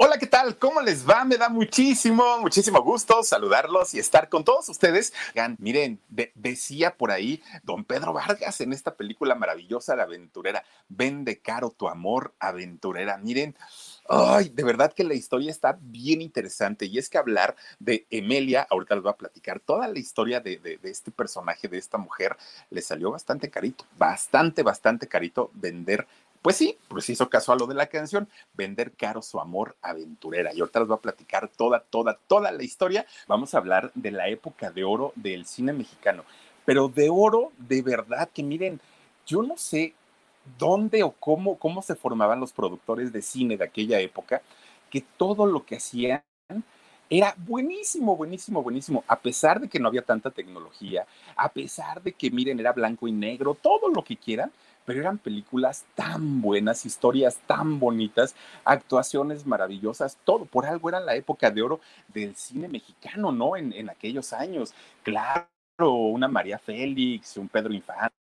[0.00, 0.56] Hola, ¿qué tal?
[0.58, 1.24] ¿Cómo les va?
[1.24, 5.12] Me da muchísimo, muchísimo gusto saludarlos y estar con todos ustedes.
[5.58, 5.98] Miren,
[6.36, 11.88] decía por ahí don Pedro Vargas en esta película maravillosa de aventurera, vende caro tu
[11.88, 13.18] amor, aventurera.
[13.18, 13.56] Miren,
[14.10, 18.66] Ay, de verdad que la historia está bien interesante y es que hablar de Emelia,
[18.70, 22.34] ahorita les voy a platicar toda la historia de, de, este personaje, de esta mujer,
[22.70, 26.06] le salió bastante carito, bastante, bastante carito vender
[26.42, 30.52] pues sí, pues hizo caso a lo de la canción, vender caro su amor aventurera.
[30.54, 33.06] Y ahorita les voy a platicar toda, toda, toda la historia.
[33.26, 36.24] Vamos a hablar de la época de oro del cine mexicano.
[36.64, 38.80] Pero de oro, de verdad, que miren,
[39.26, 39.94] yo no sé
[40.58, 44.42] dónde o cómo, cómo se formaban los productores de cine de aquella época,
[44.90, 46.22] que todo lo que hacían
[47.10, 51.06] era buenísimo, buenísimo, buenísimo, a pesar de que no había tanta tecnología,
[51.36, 54.52] a pesar de que, miren, era blanco y negro, todo lo que quieran,
[54.84, 60.46] pero eran películas tan buenas, historias tan bonitas, actuaciones maravillosas, todo.
[60.46, 63.56] Por algo era la época de oro del cine mexicano, ¿no?
[63.56, 64.72] En, aquellos años.
[65.02, 65.48] Claro,
[65.78, 68.17] una María Félix, un Pedro Infante.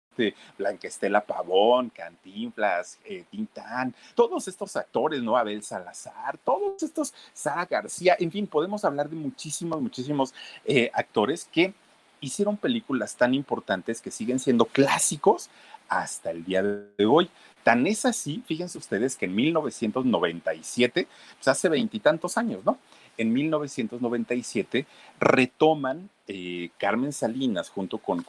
[0.57, 5.37] Blanca Estela Pavón, Cantinflas, eh, Tintán, todos estos actores, ¿no?
[5.37, 10.33] Abel Salazar, todos estos, Sara García, en fin, podemos hablar de muchísimos, muchísimos
[10.65, 11.73] eh, actores que
[12.19, 15.49] hicieron películas tan importantes que siguen siendo clásicos
[15.89, 17.29] hasta el día de hoy.
[17.63, 22.77] Tan es así, fíjense ustedes que en 1997, pues hace veintitantos años, ¿no?
[23.17, 24.85] En 1997
[25.19, 28.25] retoman eh, Carmen Salinas junto con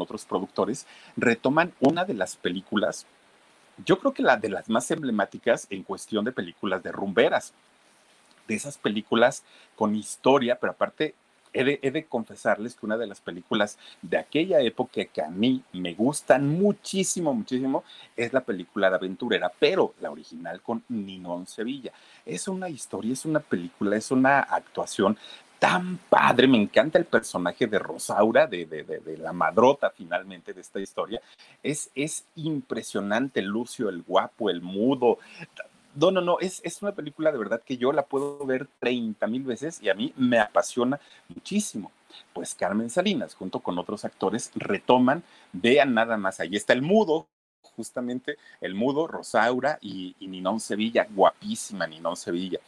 [0.00, 0.86] otros productores,
[1.16, 3.06] retoman una de las películas,
[3.84, 7.52] yo creo que la de las más emblemáticas en cuestión de películas de rumberas,
[8.48, 9.44] de esas películas
[9.76, 11.14] con historia, pero aparte
[11.54, 15.92] He de, confesarles que una de las películas de aquella época que a mí me
[15.92, 17.84] gustan muchísimo, muchísimo,
[18.16, 21.92] es la película de aventurera, pero la original con Ninón Sevilla.
[22.24, 25.18] Es una historia, es una película, es una actuación
[25.62, 30.80] tan padre, me encanta el personaje de Rosaura, de, de, la madrota finalmente de esta
[30.80, 31.22] historia.
[31.62, 35.18] Es, es impresionante, Lucio, el guapo, el mudo,
[35.94, 39.24] no, no, no, es, es una película de verdad que yo la puedo ver 30
[39.28, 41.92] mil veces y a mí me apasiona muchísimo.
[42.32, 45.22] Pues Carmen Salinas, junto con otros actores, retoman,
[45.52, 47.28] vean nada más, ahí está el mudo,
[47.76, 52.58] justamente el mudo, Rosaura y, y Ninón Sevilla, guapísima Ninón Sevilla.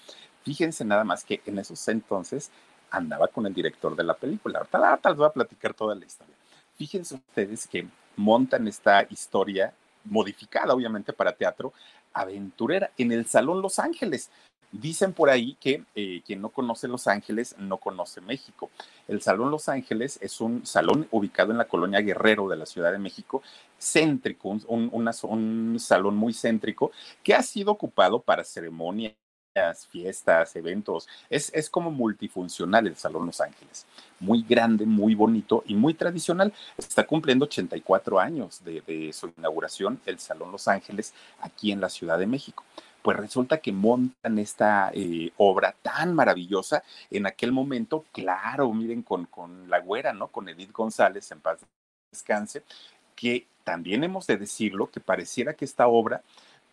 [0.44, 2.52] Fíjense nada más que en esos entonces
[2.96, 4.66] andaba con el director de la película.
[4.70, 6.34] Ahorita, les voy a platicar toda la historia.
[6.76, 9.72] Fíjense ustedes que montan esta historia
[10.04, 11.72] modificada, obviamente, para teatro,
[12.12, 14.30] aventurera en el Salón Los Ángeles.
[14.70, 18.70] Dicen por ahí que eh, quien no conoce Los Ángeles no conoce México.
[19.06, 22.90] El Salón Los Ángeles es un salón ubicado en la colonia Guerrero de la Ciudad
[22.90, 23.42] de México,
[23.78, 26.90] céntrico, un salón muy céntrico
[27.22, 29.14] que ha sido ocupado para ceremonias
[29.88, 31.08] fiestas, eventos.
[31.30, 33.86] Es, es, como multifuncional el Salón Los Ángeles.
[34.18, 36.52] Muy grande, muy bonito y muy tradicional.
[36.76, 42.18] Está cumpliendo 84 años de, su inauguración el Salón Los Ángeles aquí en la Ciudad
[42.18, 42.64] de México.
[43.02, 49.26] Pues resulta que montan esta eh, obra tan maravillosa en aquel momento, claro, miren, con,
[49.26, 50.28] con la güera, ¿no?
[50.28, 51.58] Con Edith González, en paz
[52.10, 52.62] descanse,
[53.14, 56.22] que también hemos de decirlo, que pareciera que esta obra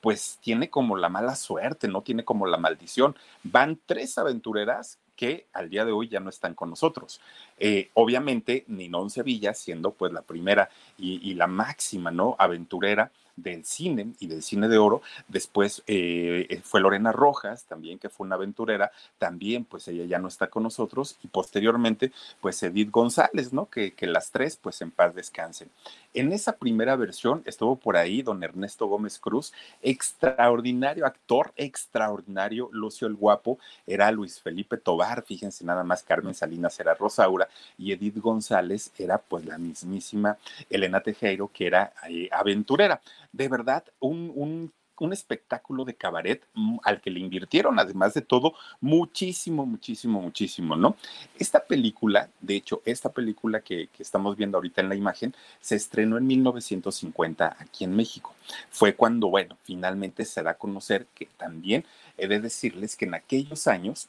[0.01, 3.15] pues tiene como la mala suerte, no tiene como la maldición.
[3.44, 7.21] Van tres aventureras que al día de hoy ya no están con nosotros.
[7.59, 12.36] Eh, obviamente, Ninón Sevilla, siendo pues la primera y, la máxima, ¿no?
[12.39, 13.12] Aventurera
[13.42, 15.02] del cine y del cine de oro.
[15.28, 20.20] Después eh, eh, fue Lorena Rojas, también que fue una aventurera, también pues ella ya
[20.20, 23.70] no está con nosotros y posteriormente pues Edith González, ¿no?
[23.70, 25.70] Que, que las tres pues en paz descansen.
[26.14, 33.08] En esa primera versión estuvo por ahí don Ernesto Gómez Cruz, extraordinario actor, extraordinario, Lucio
[33.08, 37.48] el Guapo, era Luis Felipe Tobar, fíjense nada más, Carmen Salinas era Rosaura
[37.78, 40.38] y Edith González era pues la mismísima
[40.70, 43.02] Elena Tejero, que era eh, aventurera.
[43.31, 48.54] De verdad, un, un espectáculo de cabaret mm, al que le invirtieron, además de todo,
[48.80, 50.95] muchísimo, muchísimo, muchísimo, ¿no?
[51.38, 55.75] Esta película, de hecho, esta película que, que, estamos viendo ahorita en la imagen, se
[55.75, 58.36] estrenó en 1950 aquí en México.
[58.69, 61.84] Fue cuando, bueno, finalmente se da a conocer que también
[62.18, 64.07] he de decirles que en aquellos años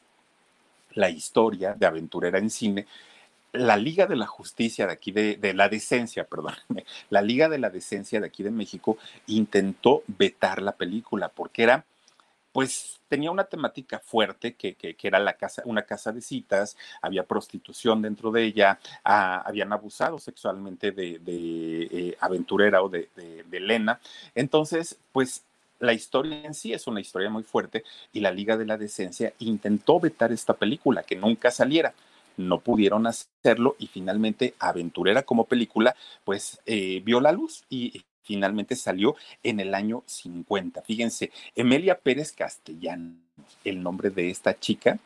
[0.94, 2.86] la historia de aventurera en cine
[3.52, 6.54] la Liga de la Justicia de aquí, de, la Decencia, perdón,
[7.10, 11.84] la Liga de la Decencia de aquí de México intentó vetar la película porque era,
[12.52, 16.76] pues tenía una temática fuerte que, que, que, era la casa, una casa de citas,
[17.02, 23.10] había prostitución dentro de ella, ah, habían abusado sexualmente de, de eh, aventurera o de,
[23.14, 24.00] de, de Elena.
[24.34, 25.42] Entonces, pues
[25.78, 29.34] la historia en sí es una historia muy fuerte y la Liga de la Decencia
[29.40, 31.92] intentó vetar esta película, que nunca saliera
[32.36, 35.94] no pudieron hacerlo y finalmente Aventurera como película
[36.24, 40.82] pues eh, vio la luz y finalmente salió en el año 50.
[40.82, 43.18] Fíjense, Emelia Pérez Castellanos,
[43.64, 44.98] el nombre de esta chica,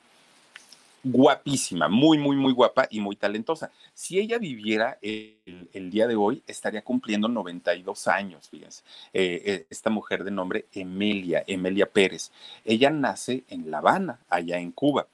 [1.03, 3.71] guapísima, muy, muy, muy guapa y muy talentosa.
[3.95, 8.83] Si ella viviera el, día de hoy, estaría cumpliendo 92 años, fíjense.
[9.13, 12.33] Eh, eh, esta mujer de nombre Emelia, Emelia Pérez.
[12.65, 15.07] Ella nace en La Habana, allá en Cuba.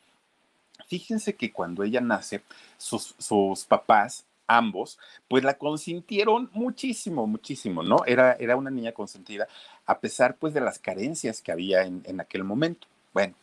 [0.93, 2.43] Fíjense que cuando ella nace,
[2.77, 8.05] sus, papás ambos, pues la consintieron muchísimo, muchísimo, ¿no?
[8.05, 9.49] Era, era una niña consentida,
[9.87, 12.89] a pesar pues de las carencias que había en, en, aquel momento.
[13.15, 13.35] Bueno,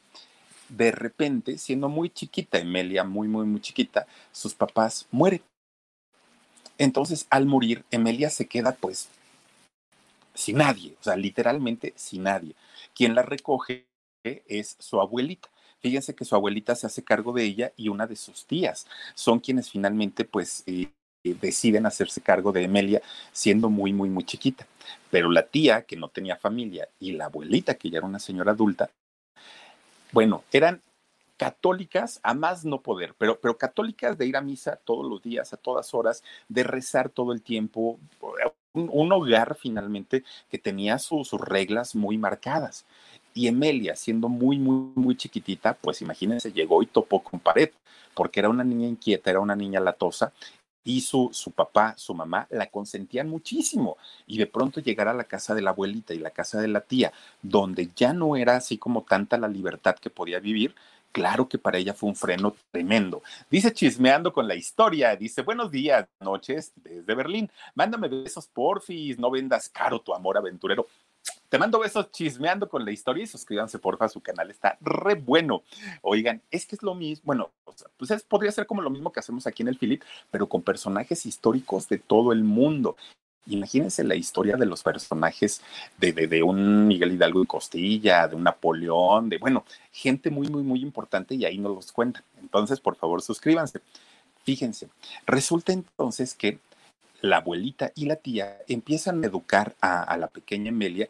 [0.67, 5.41] de repente, siendo muy chiquita, Emelia, muy, muy, muy chiquita, sus papás mueren.
[6.77, 9.09] Entonces, al morir, Emelia se queda pues
[10.35, 12.53] sin nadie, o sea, literalmente sin nadie.
[12.93, 13.87] Quien la recoge
[14.23, 15.49] es su abuelita.
[15.79, 18.85] Fíjense que su abuelita se hace cargo de ella y una de sus tías
[19.15, 20.89] son quienes finalmente pues eh,
[21.23, 24.67] deciden hacerse cargo de Emelia siendo muy, muy, muy chiquita.
[25.09, 28.51] Pero la tía, que no tenía familia, y la abuelita, que ya era una señora
[28.51, 28.89] adulta,
[30.11, 30.81] bueno, eran
[31.37, 35.53] católicas a más no poder, pero, pero católicas de ir a misa todos los días,
[35.53, 37.97] a todas horas, de rezar todo el tiempo,
[38.73, 42.85] un, un hogar finalmente que tenía su, sus reglas muy marcadas.
[43.33, 47.69] Y Emelia, siendo muy, muy, muy chiquitita, pues imagínense, llegó y topó con pared,
[48.13, 50.33] porque era una niña inquieta, era una niña latosa,
[50.83, 53.97] y su, su papá, su mamá, la consentían muchísimo.
[54.25, 56.81] Y de pronto llegar a la casa de la abuelita y la casa de la
[56.81, 57.11] tía,
[57.41, 60.73] donde ya no era así como tanta la libertad que podía vivir,
[61.11, 63.21] claro que para ella fue un freno tremendo.
[63.49, 67.49] Dice chismeando con la historia, dice buenos días, noches desde Berlín.
[67.75, 70.87] Mándame besos, porfis, no vendas caro tu amor aventurero.
[71.49, 75.63] Te mando besos chismeando con la historia y suscríbanse porfa su canal, está re bueno.
[76.03, 77.49] Oigan, es que es lo mismo, bueno,
[77.97, 80.61] pues es, podría ser como lo mismo que hacemos aquí en el Philip, pero con
[80.61, 82.95] personajes históricos de todo el mundo.
[83.47, 85.63] Imagínense la historia de los personajes
[85.97, 90.61] de, de, un Miguel Hidalgo y Costilla, de un Napoleón, de, bueno, gente muy, muy,
[90.61, 92.23] muy importante y ahí nos los cuentan.
[92.39, 93.81] Entonces, por favor, suscríbanse.
[94.43, 94.89] Fíjense,
[95.25, 96.59] resulta entonces que
[97.21, 101.09] la abuelita y la tía empiezan a educar a, a la pequeña Amelia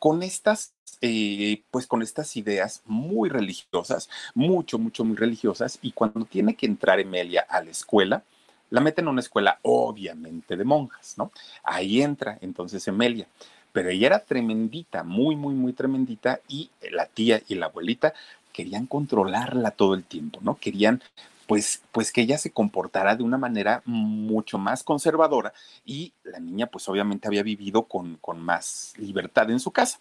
[0.00, 6.24] con estas, eh, pues con estas ideas muy religiosas, mucho, mucho, muy religiosas, y cuando
[6.24, 8.24] tiene que entrar Emelia a la escuela,
[8.70, 11.30] la meten en una escuela obviamente de monjas, ¿no?
[11.62, 13.28] Ahí entra entonces Emelia,
[13.72, 18.14] pero ella era tremendita, muy, muy, muy tremendita, y la tía y la abuelita
[18.52, 20.56] querían controlarla todo el tiempo, ¿no?
[20.58, 21.02] Querían
[21.50, 25.52] pues, pues que ella se comportara de una manera mucho más conservadora
[25.84, 29.98] y la niña pues obviamente había vivido con, con más libertad en su casa.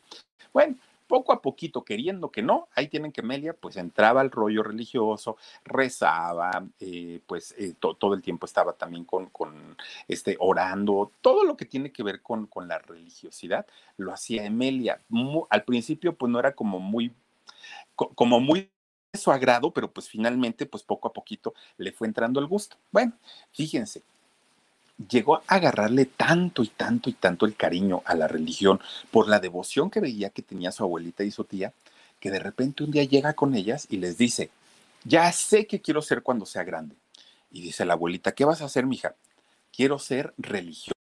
[0.53, 0.75] Bueno,
[1.08, 5.38] poco a poquito, queriendo que no, ahí tienen que Melia, pues entraba al rollo religioso,
[5.65, 9.75] rezaba, eh, pues eh, to, todo el tiempo estaba también con, con,
[10.08, 13.65] este, orando, todo lo que tiene que ver con, con la religiosidad,
[13.98, 15.01] lo hacía Emelia.
[15.50, 17.12] Al principio, pues no era como muy,
[17.96, 18.70] como muy
[19.18, 22.78] su agrado, pero pues finalmente, pues poco a poquito le fue entrando el gusto.
[22.92, 23.13] Bueno,
[23.51, 24.04] fíjense,
[25.10, 28.80] llegó a agarrarle tanto y tanto y tanto el cariño a la religión
[29.12, 31.74] por la devoción que veía que tenía su abuelita y su tía,
[32.20, 34.51] que de repente un día llega con ellas y les dice,
[35.04, 36.96] ya sé qué quiero ser cuando sea grande.
[37.51, 39.16] Y dice la abuelita, ¿qué vas a hacer, mija?
[39.72, 40.99] Quiero ser religiosa.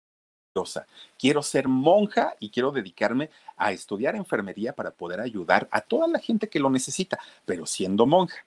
[1.17, 6.19] Quiero ser monja y quiero dedicarme a estudiar enfermería para poder ayudar a toda la
[6.19, 8.45] gente que lo necesita, pero siendo monja.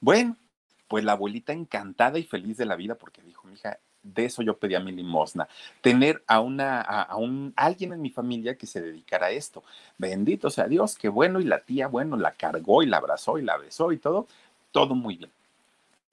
[0.00, 0.36] Bueno,
[0.86, 4.58] pues la abuelita encantada y feliz de la vida porque dijo, mija, de eso yo
[4.58, 5.48] pedía mi limosna,
[5.80, 9.64] tener a una a, un alguien en mi familia que se dedicara a esto.
[9.98, 13.42] Bendito sea Dios, qué bueno y la tía, bueno, la cargó y la abrazó y
[13.42, 14.28] la besó y todo,
[14.72, 15.30] todo muy bien.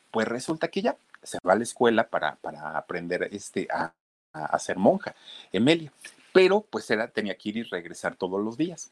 [0.09, 3.93] Pues resulta que ya se va a la escuela para, para aprender este a,
[4.33, 5.15] a, ser monja,
[5.51, 5.91] Emelia,
[6.33, 8.91] pero pues era tenía que ir y regresar todos los días.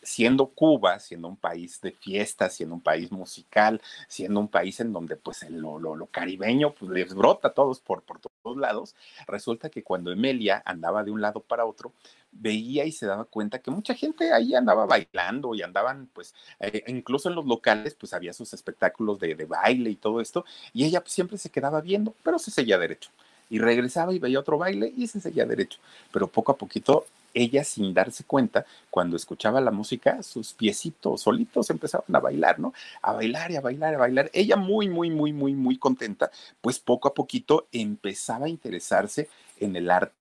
[0.00, 4.92] Siendo Cuba, siendo un país de fiestas, siendo un país musical, siendo un país en
[4.92, 8.94] donde pues lo, lo, caribeño pues, les brota a todos por, por todos lados,
[9.26, 11.92] resulta que cuando Emelia andaba de un lado para otro,
[12.30, 16.84] veía y se daba cuenta que mucha gente ahí andaba bailando y andaban pues eh,
[16.86, 20.84] incluso en los locales pues había sus espectáculos de, de baile y todo esto y
[20.84, 23.10] ella pues, siempre se quedaba viendo, pero se seguía derecho
[23.50, 25.78] y regresaba y veía otro baile y se seguía derecho.
[26.12, 31.70] Pero poco a poquito ella sin darse cuenta, cuando escuchaba la música, sus piecitos solitos
[31.70, 32.72] empezaban a bailar, ¿no?
[33.02, 34.30] A bailar y a bailar, a bailar.
[34.32, 39.28] Ella muy, muy, muy, muy, muy contenta, pues poco a poquito empezaba a interesarse
[39.58, 40.14] en el arte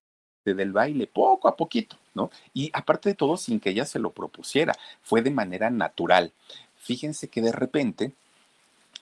[0.46, 2.30] del baile, poco a poquito, ¿no?
[2.54, 6.32] Y aparte de todo, sin que ella se lo propusiera, fue de manera natural.
[6.78, 8.14] Fíjense que de repente,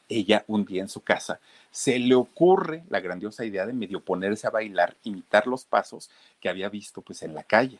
[0.08, 1.39] ella un día en su casa
[1.75, 6.48] se le ocurre la grandiosa idea de medio ponerse a bailar, imitar los pasos que
[6.48, 7.79] había visto pues en la calle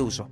[0.00, 0.28] uso.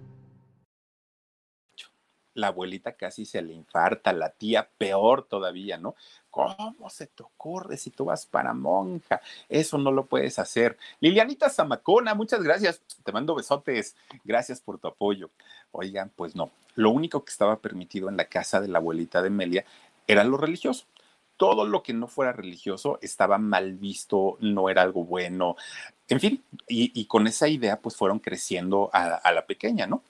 [2.35, 5.97] La abuelita casi se le infarta, la tía peor todavía, ¿no?
[6.31, 9.21] ¿Cómo se te ocurre si tú vas para monja?
[9.49, 10.79] Eso no lo puedes hacer.
[11.01, 12.81] Lilianita Zamacona, muchas gracias.
[13.03, 13.97] Te mando besotes.
[14.23, 15.31] Gracias por tu apoyo.
[15.73, 16.53] Oigan, pues no.
[16.77, 19.65] Lo único que estaba permitido en la casa de la abuelita de Melia
[20.07, 20.87] era lo religioso
[21.39, 25.57] todo lo que no fuera religioso estaba mal visto, no era algo bueno,
[26.09, 30.03] en fin, y, con esa idea pues fueron creciendo a, la pequeña, ¿no?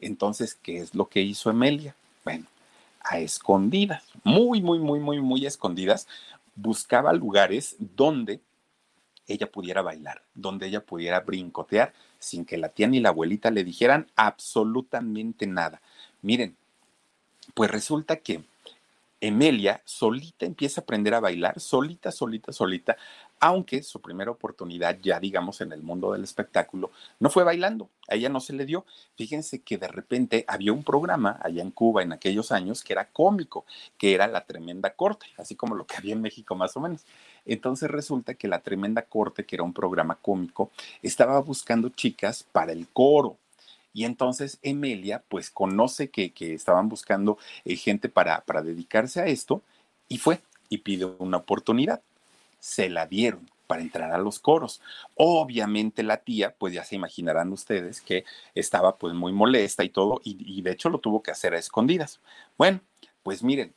[0.00, 1.96] Entonces, ¿qué es lo que hizo Emelia?
[2.24, 2.46] Bueno,
[3.00, 6.06] a escondidas, muy, muy, muy, muy, muy escondidas,
[6.54, 8.40] buscaba lugares donde
[9.26, 13.64] ella pudiera bailar, donde ella pudiera brincotear sin que la tía ni la abuelita le
[13.64, 15.80] dijeran absolutamente nada.
[16.22, 16.56] Miren,
[17.54, 18.44] pues resulta que
[19.20, 22.96] Emelia solita empieza a aprender a bailar, solita, solita, solita,
[23.40, 26.90] aunque su primera oportunidad ya, digamos, en el mundo del espectáculo,
[27.20, 28.84] no fue bailando, a ella no se le dio.
[29.16, 33.08] Fíjense que de repente había un programa allá en Cuba en aquellos años que era
[33.08, 33.64] cómico,
[33.98, 37.04] que era La Tremenda Corte, así como lo que había en México más o menos.
[37.44, 40.70] Entonces resulta que La Tremenda Corte, que era un programa cómico,
[41.02, 43.38] estaba buscando chicas para el coro
[43.96, 49.62] y entonces Emelia, pues conoce que, estaban buscando eh, gente para, para dedicarse a esto
[50.06, 52.02] y fue y pide una oportunidad.
[52.66, 54.80] Se la dieron para entrar a los coros.
[55.14, 58.24] Obviamente la tía, pues ya se imaginarán ustedes que
[58.56, 61.58] estaba pues muy molesta y todo, y, y, de hecho lo tuvo que hacer a
[61.58, 62.20] escondidas.
[62.58, 62.80] Bueno,
[63.22, 63.72] pues miren,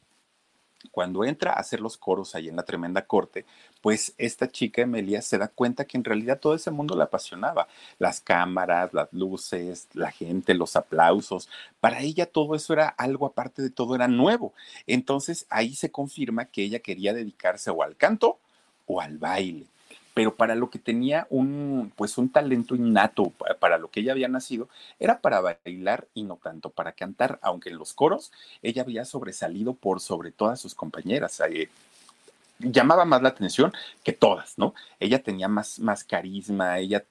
[0.91, 3.45] cuando entra a hacer los coros ahí en la tremenda corte,
[3.79, 7.67] pues esta chica Emelia se da cuenta que en realidad todo ese mundo la apasionaba.
[7.99, 11.47] Las cámaras, las luces, la gente, los aplausos.
[11.79, 14.53] Para ella todo eso era algo aparte de todo, era nuevo.
[14.87, 18.39] Entonces ahí se confirma que ella quería dedicarse o al canto
[18.89, 19.67] o al baile
[20.19, 23.31] pero para lo que tenía un, pues un talento innato,
[23.61, 24.67] para lo que ella había nacido,
[24.99, 29.75] era para bailar y no tanto para cantar, aunque en los coros ella había sobresalido
[29.75, 31.41] por sobre todas sus compañeras.
[31.49, 31.69] Eh,
[32.59, 33.71] llamaba más la atención
[34.03, 34.73] que todas, ¿no?
[34.99, 37.01] Ella tenía más, más carisma, ella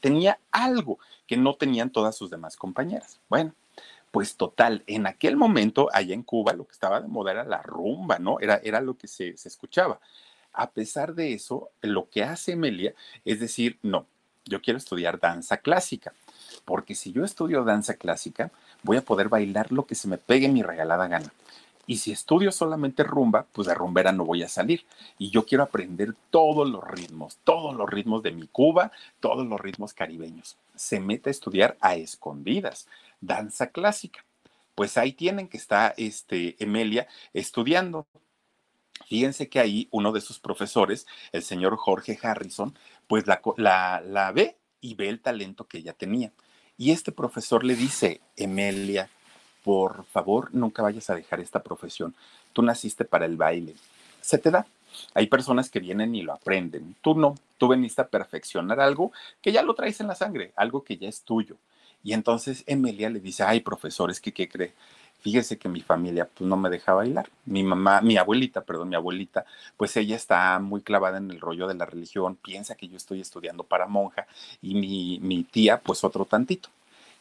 [0.00, 3.20] tenía algo que no tenían todas sus demás compañeras.
[3.28, 3.52] Bueno,
[4.10, 7.62] pues total, en aquel momento, allá en Cuba, lo que estaba de moda era la
[7.62, 8.40] rumba, ¿no?
[8.40, 10.00] Era, era lo que se, se escuchaba.
[10.56, 12.94] A pesar de eso, lo que hace Emelia
[13.26, 14.06] es decir, no,
[14.46, 16.14] yo quiero estudiar danza clásica,
[16.64, 18.50] porque si yo estudio danza clásica,
[18.82, 21.30] voy a poder bailar lo que se me pegue mi regalada gana.
[21.86, 24.84] Y si estudio solamente rumba, pues de rumbera no voy a salir.
[25.18, 29.60] Y yo quiero aprender todos los ritmos, todos los ritmos de mi Cuba, todos los
[29.60, 30.56] ritmos caribeños.
[30.74, 32.88] Se mete a estudiar a escondidas,
[33.20, 34.24] danza clásica.
[34.74, 38.06] Pues ahí tienen que estar este, Emelia estudiando.
[39.06, 44.32] Fíjense que ahí uno de sus profesores, el señor Jorge Harrison, pues la, la, la
[44.32, 46.32] ve y ve el talento que ella tenía.
[46.76, 49.08] Y este profesor le dice, Emelia,
[49.64, 52.14] por favor, nunca vayas a dejar esta profesión.
[52.52, 53.74] Tú naciste para el baile.
[54.20, 54.66] Se te da.
[55.14, 56.96] Hay personas que vienen y lo aprenden.
[57.00, 57.34] Tú no.
[57.58, 61.08] Tú veniste a perfeccionar algo que ya lo traes en la sangre, algo que ya
[61.08, 61.56] es tuyo.
[62.02, 64.72] Y entonces Emelia le dice, ay, profesor, es que, ¿qué cree?
[65.20, 67.28] Fíjese que mi familia pues no me deja bailar.
[67.44, 69.44] Mi mamá, mi abuelita, perdón, mi abuelita,
[69.76, 73.20] pues ella está muy clavada en el rollo de la religión, piensa que yo estoy
[73.20, 74.26] estudiando para monja
[74.62, 76.68] y mi, mi tía pues otro tantito.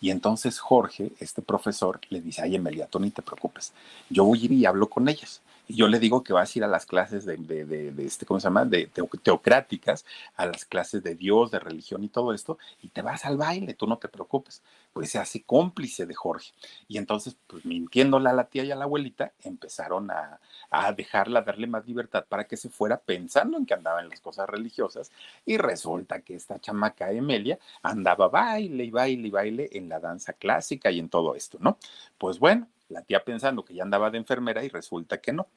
[0.02, 3.74] Y entonces Jorge, este profesor, le dice, ay Emelia, tú ni te preocupes,
[4.10, 6.63] yo voy a ir y hablo con ellas yo le digo que vas a ir
[6.63, 8.65] a las clases de, de, este, ¿cómo se llama?
[8.65, 8.89] De
[9.24, 10.05] teocráticas,
[10.36, 13.74] a las clases de Dios, de religión y todo esto, y te vas al baile,
[13.74, 14.62] tú no te preocupes.
[14.93, 16.53] Pues se hace cómplice de Jorge.
[16.88, 21.41] Y entonces, pues mintiéndole a la tía y a la abuelita, empezaron a, a dejarla,
[21.41, 25.12] darle más libertad para que se fuera pensando en que andaba en las cosas religiosas.
[25.45, 30.34] Y resulta que esta chamaca Emelia andaba baile y baile y baile en la danza
[30.34, 31.77] clásica y en todo esto, ¿no?
[32.17, 35.48] Pues bueno, la tía pensando que ya andaba de enfermera y resulta que no.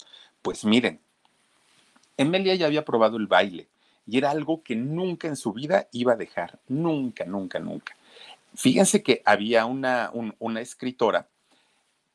[0.43, 1.01] Pues miren,
[2.17, 3.69] Emelia ya había probado el baile
[4.07, 7.95] y era algo que nunca en su vida iba a dejar, nunca, nunca, nunca.
[8.55, 11.29] Fíjense que había una, una escritora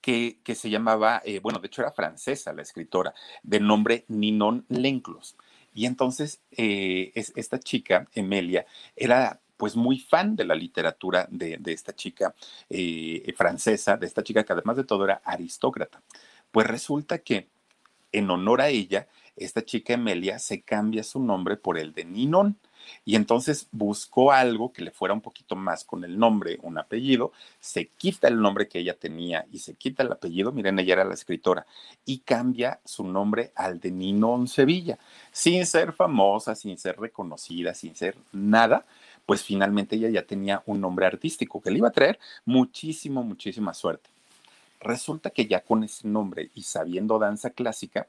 [0.02, 4.66] que, que, se llamaba, eh, bueno, de hecho era francesa la escritora, de nombre Ninon
[4.68, 5.38] Lenclos.
[5.74, 8.66] Y entonces eh, esta chica, Emelia,
[8.96, 12.36] era pues muy fan de la literatura de, esta chica
[12.70, 16.02] eh, francesa, de esta chica que además de todo era aristócrata.
[16.52, 17.48] Pues resulta que
[18.12, 22.58] en honor a ella, esta chica Emelia se cambia su nombre por el de Ninon.
[23.06, 27.32] Y entonces buscó algo que le fuera un poquito más con el nombre, un apellido,
[27.62, 31.06] se quita el nombre que ella tenía y se quita el apellido, miren, ella era
[31.06, 31.66] la escritora,
[32.04, 35.00] y cambia su nombre al de Ninon Sevilla,
[35.32, 38.86] sin ser famosa, sin ser reconocida, sin ser nada,
[39.26, 43.74] pues finalmente ella ya tenía un nombre artístico que le iba a traer muchísimo, muchísima
[43.74, 44.10] suerte.
[44.80, 48.08] Resulta que ya con ese nombre y sabiendo danza clásica,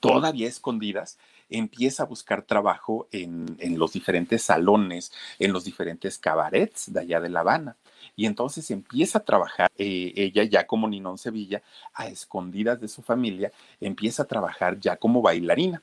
[0.00, 1.16] todavía escondidas,
[1.48, 7.28] empieza a buscar trabajo en, los diferentes salones, en los diferentes cabarets de allá de
[7.28, 7.76] La Habana.
[8.16, 11.62] Y entonces empieza a trabajar, eh, ella ya como Ninón Sevilla,
[11.94, 15.82] a escondidas de su familia, empieza a trabajar ya como bailarina.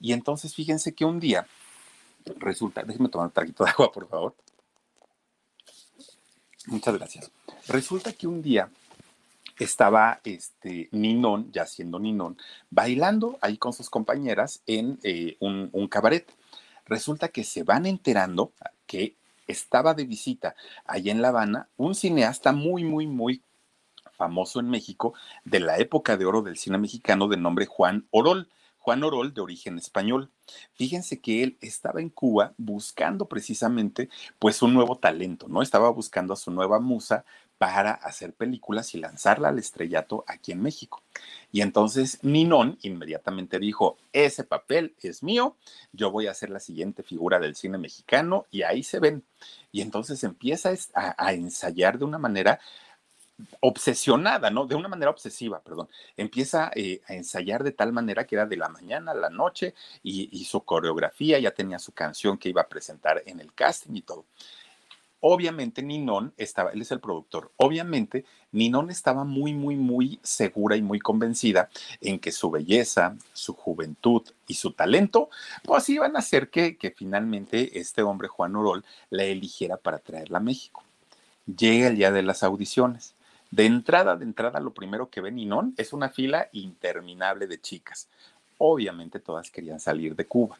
[0.00, 1.46] Y entonces fíjense que un día
[2.38, 4.34] resulta, déjenme tomar un traguito de agua, por favor.
[6.66, 7.30] Muchas gracias.
[7.68, 8.70] Resulta que un día
[9.58, 12.38] estaba este Ninón, ya siendo Ninón,
[12.70, 16.26] bailando ahí con sus compañeras en eh, un, un cabaret.
[16.86, 18.52] Resulta que se van enterando
[18.86, 20.54] que estaba de visita
[20.86, 23.42] allá en La Habana un cineasta muy, muy, muy
[24.16, 28.48] famoso en México de la época de oro del cine mexicano de nombre Juan Orol.
[28.84, 30.30] Juan Orol, de origen español.
[30.74, 35.62] Fíjense que él estaba en Cuba buscando precisamente pues un nuevo talento, ¿no?
[35.62, 37.24] Estaba buscando a su nueva musa
[37.56, 41.02] para hacer películas y lanzarla al estrellato aquí en México.
[41.50, 45.56] Y entonces Ninón inmediatamente dijo, ese papel es mío,
[45.92, 49.24] yo voy a ser la siguiente figura del cine mexicano y ahí se ven.
[49.72, 52.60] Y entonces empieza a, a ensayar de una manera
[53.60, 54.66] obsesionada, ¿no?
[54.66, 55.88] De una manera obsesiva, perdón.
[56.16, 59.74] Empieza eh, a ensayar de tal manera que era de la mañana a la noche
[60.02, 64.02] y, su coreografía, ya tenía su canción que iba a presentar en el casting y
[64.02, 64.24] todo.
[65.26, 70.82] Obviamente Ninón estaba, él es el productor, obviamente Ninón estaba muy, muy, muy segura y
[70.82, 71.70] muy convencida
[72.02, 75.30] en que su belleza, su juventud y su talento,
[75.62, 80.38] pues iban a hacer que, que finalmente este hombre, Juan Orol, la eligiera para traerla
[80.38, 80.84] a México.
[81.46, 83.13] Llega el día de las audiciones
[83.54, 88.08] de entrada, de entrada, lo primero que ve Ninón es una fila interminable de chicas.
[88.58, 90.58] Obviamente todas querían salir de Cuba.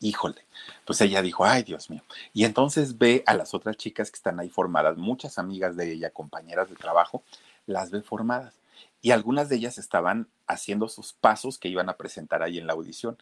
[0.00, 0.44] Híjole,
[0.84, 2.02] pues ella dijo, ay Dios mío.
[2.34, 6.10] Y entonces ve a las otras chicas que están ahí formadas, muchas amigas de ella,
[6.10, 7.22] compañeras de trabajo,
[7.64, 8.52] las ve formadas.
[9.00, 12.74] Y algunas de ellas estaban haciendo sus pasos que iban a presentar ahí en la
[12.74, 13.16] audición.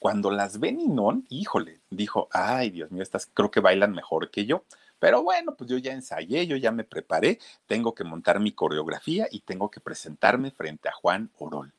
[0.00, 4.46] Cuando las ve Ninón, híjole, dijo, ay Dios mío, estas creo que bailan mejor que
[4.46, 4.64] yo.
[4.98, 9.28] Pero bueno, pues yo ya ensayé, yo ya me preparé, tengo que montar mi coreografía
[9.30, 11.72] y tengo que presentarme frente a Juan Orol.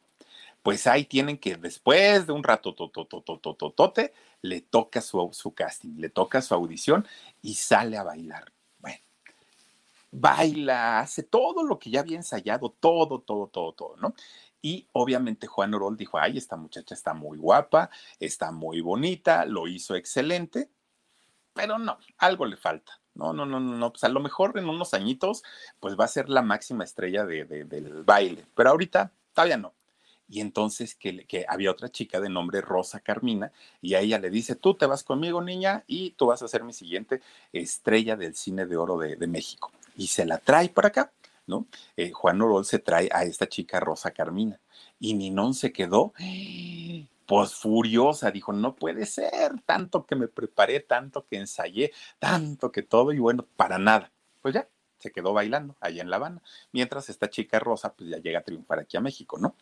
[0.62, 6.10] Pues ahí tienen que después de un rato totototototote, le toca su, su casting, le
[6.10, 7.08] toca su audición
[7.42, 8.52] y sale a bailar.
[8.80, 9.00] Bueno,
[10.12, 14.14] baila, hace todo lo que ya había ensayado, todo, todo, todo, todo, ¿no?
[14.62, 19.68] Y obviamente Juan Orol dijo, ay, esta muchacha está muy guapa, está muy bonita, lo
[19.68, 20.70] hizo excelente,
[21.54, 23.00] pero no, algo le falta.
[23.18, 25.44] No, no, no, no, pues a lo mejor en unos añitos,
[25.80, 29.74] pues va a ser la máxima estrella de, del baile, pero ahorita todavía no.
[30.30, 33.52] y entonces que, había otra chica de nombre Rosa Carmina
[33.82, 36.64] y a ella le dice, tú te vas conmigo niña y tú vas a ser
[36.64, 37.22] mi siguiente
[37.54, 39.72] estrella del cine de oro de, de México.
[39.96, 41.12] Y se la trae para acá,
[41.48, 41.66] ¿no?
[41.96, 44.60] Eh, Juan Orol se trae a esta chica Rosa Carmina
[45.00, 46.14] y Ninón se quedó
[47.28, 52.82] pues furiosa, dijo, no puede ser, tanto que me preparé, tanto que ensayé, tanto que
[52.84, 54.12] todo y bueno, para nada.
[54.42, 58.18] Pues ya, se quedó bailando allá en La Habana, mientras esta chica Rosa pues ya
[58.18, 59.56] llega a triunfar aquí a México, ¿no?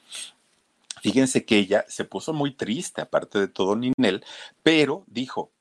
[1.01, 4.23] Fíjense que ella se puso muy triste, aparte de todo Ninel,
[4.63, 5.51] pero dijo,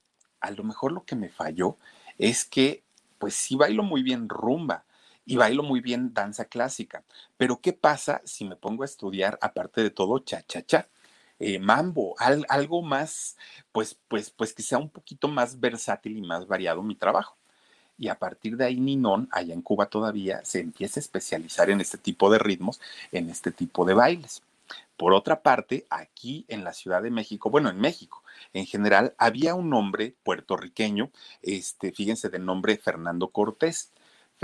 [0.41, 1.79] a lo mejor lo que me falló
[2.19, 2.85] es que,
[3.19, 4.85] pues sí bailo muy bien rumba
[5.25, 7.03] y bailo muy bien danza clásica,
[7.39, 10.89] pero ¿qué pasa si me pongo a estudiar, aparte de todo, cha-cha-cha?
[11.39, 13.37] Eh, mambo, al, algo más,
[13.73, 17.37] pues, pues, pues que sea un poquito más versátil y más variado mi trabajo.
[17.99, 21.81] Y a partir de ahí, Ninón, allá en Cuba todavía, se empieza a especializar en
[21.81, 22.81] este tipo de ritmos,
[23.13, 24.43] en este tipo de bailes.
[24.97, 29.55] Por otra parte, aquí en la Ciudad de México, bueno, en México en general, había
[29.55, 31.11] un hombre puertorriqueño,
[31.43, 33.93] este, fíjense del nombre Fernando Cortés.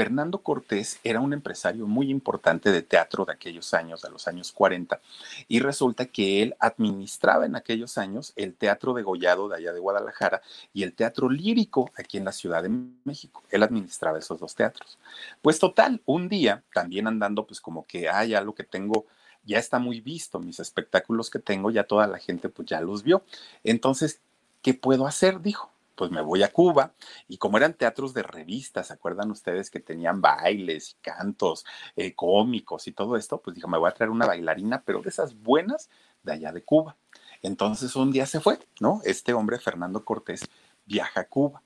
[0.01, 4.51] Fernando Cortés era un empresario muy importante de teatro de aquellos años, de los años
[4.51, 4.99] 40,
[5.47, 9.79] y resulta que él administraba en aquellos años el Teatro de Gollado de allá de
[9.79, 10.41] Guadalajara
[10.73, 12.71] y el Teatro Lírico aquí en la Ciudad de
[13.05, 13.43] México.
[13.51, 14.99] Él administraba esos dos teatros.
[15.43, 19.05] Pues total, un día, también andando pues como que, hay algo que tengo
[19.45, 23.03] ya está muy visto, mis espectáculos que tengo, ya toda la gente pues ya los
[23.03, 23.23] vio.
[23.65, 24.23] Entonces,
[24.63, 25.43] ¿qué puedo hacer?
[25.43, 25.70] Dijo.
[26.01, 26.95] Pues me voy a Cuba
[27.29, 32.15] y como eran teatros de revistas, ¿se acuerdan ustedes que tenían bailes y cantos eh,
[32.15, 33.43] cómicos y todo esto?
[33.43, 35.91] Pues dijo, me voy a traer una bailarina, pero de esas buenas
[36.23, 36.97] de allá de Cuba.
[37.43, 39.03] Entonces un día se fue, ¿no?
[39.05, 40.49] Este hombre, Fernando Cortés,
[40.87, 41.63] viaja a Cuba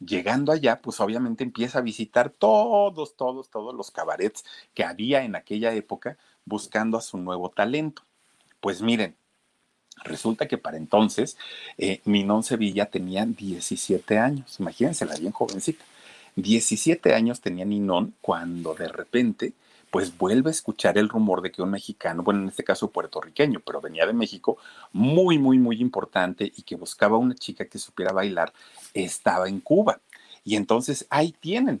[0.00, 5.36] llegando allá, pues obviamente empieza a visitar todos, todos, todos los cabarets que había en
[5.36, 6.16] aquella época
[6.46, 8.00] buscando a su nuevo talento.
[8.60, 9.14] Pues miren,
[10.02, 11.36] resulta que para entonces
[11.78, 12.00] eh,
[12.42, 15.84] Sevilla tenía 17 años, imagínense, la bien jovencita.
[16.36, 19.52] 17 años tenía Ninón cuando de repente
[19.94, 23.60] pues vuelve a escuchar el rumor de que un mexicano, bueno, en este caso puertorriqueño,
[23.64, 24.58] pero venía de México,
[24.92, 28.52] muy, muy, muy importante y que buscaba una chica que supiera bailar,
[28.92, 30.00] estaba en Cuba.
[30.42, 31.80] Y entonces ahí tienen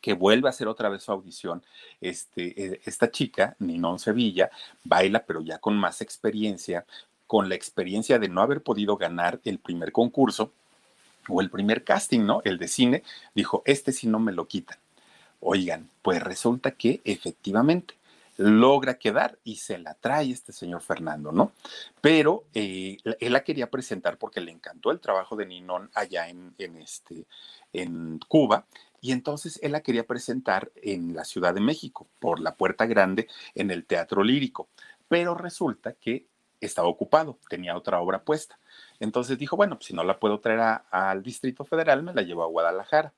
[0.00, 1.62] que vuelve a hacer otra vez su audición.
[2.00, 4.50] Este, eh, esta chica, Ninón Sevilla,
[4.84, 6.84] baila, pero ya con más experiencia,
[7.26, 10.52] con la experiencia de no haber podido ganar el primer concurso
[11.28, 12.40] o el primer casting, ¿no?
[12.44, 13.02] El de cine,
[13.34, 14.78] dijo, este sí no me lo quitan.
[15.40, 17.94] Oigan, pues resulta que efectivamente
[18.36, 21.52] logra quedar y se la trae este señor Fernando, ¿no?
[22.00, 26.54] Pero eh, él la quería presentar porque le encantó el trabajo de Ninón allá en,
[26.58, 27.26] en, este,
[27.72, 28.64] en Cuba
[29.00, 33.28] y entonces él la quería presentar en la Ciudad de México, por la Puerta Grande,
[33.54, 34.68] en el Teatro Lírico.
[35.08, 36.26] Pero resulta que
[36.60, 38.58] estaba ocupado, tenía otra obra puesta.
[38.98, 42.42] Entonces dijo, bueno, pues si no la puedo traer al Distrito Federal, me la llevo
[42.42, 43.12] a Guadalajara.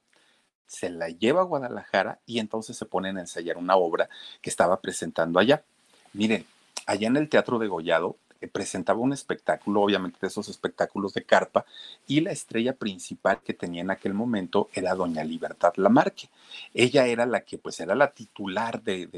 [0.67, 4.09] Se la lleva a Guadalajara y entonces se ponen a ensayar una obra
[4.41, 5.65] que estaba presentando allá.
[6.13, 6.47] Miren,
[6.87, 8.17] allá en el Teatro de Gollado
[8.49, 11.65] presentaba un espectáculo, obviamente de esos espectáculos de carpa,
[12.07, 16.29] y la estrella principal que tenía en aquel momento era doña Libertad Lamarque.
[16.75, 19.09] Ella era la que, pues, era la titular de,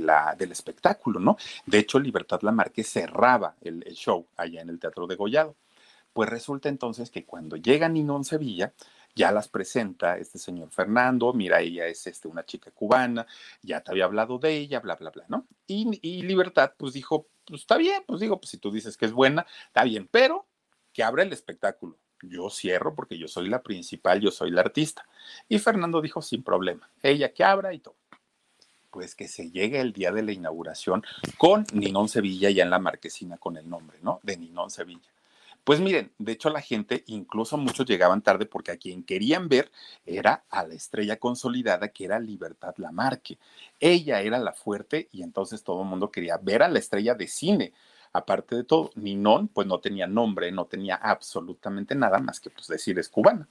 [0.00, 1.36] la, del espectáculo, ¿no?
[1.66, 5.54] De hecho, Libertad Lamarque cerraba el, el show allá en el Teatro de Gollado.
[6.12, 8.72] Pues resulta entonces que cuando llega Ninón Sevilla,
[9.14, 13.26] ya las presenta este señor Fernando, mira, ella es este, una chica cubana,
[13.62, 15.46] ya te había hablado de ella, bla, bla, bla, ¿no?
[15.66, 19.06] Y, y Libertad, pues dijo, pues está bien, pues digo, pues si tú dices que
[19.06, 20.46] es buena, está bien, pero
[20.92, 21.96] que abra el espectáculo.
[22.22, 25.06] Yo cierro porque yo soy la principal, yo soy la artista.
[25.48, 27.96] Y Fernando dijo, sin problema, ella que abra y todo
[28.90, 31.04] pues que se llegue el día de la inauguración
[31.38, 34.20] con Ninón Sevilla ya en la marquesina con el nombre, ¿no?
[34.22, 35.08] De Ninón Sevilla.
[35.70, 39.70] Pues miren, de hecho la gente, incluso muchos llegaban tarde porque a quien querían ver
[40.04, 43.38] era a la estrella consolidada que era Libertad Lamarque.
[43.78, 47.28] Ella era la fuerte y entonces todo el mundo quería ver a la estrella de
[47.28, 47.72] cine.
[48.12, 52.66] Aparte de todo, Ninón pues no tenía nombre, no tenía absolutamente nada más que pues
[52.66, 53.46] decir es cubana.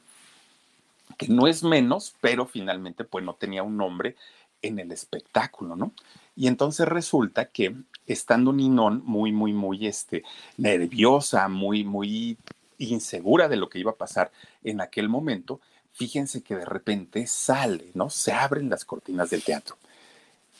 [1.17, 4.17] Que no es menos, pero finalmente pues no tenía un nombre
[4.62, 5.93] en el espectáculo, ¿no?
[6.36, 7.75] Y entonces resulta que
[8.10, 10.24] estando Ninón muy, muy, muy este,
[10.58, 12.38] nerviosa, muy, muy
[12.80, 14.32] insegura de lo que iba a pasar
[14.63, 15.62] en aquel momento,
[15.93, 18.10] fíjense que de repente sale, ¿no?
[18.10, 19.78] Se abren las cortinas del teatro.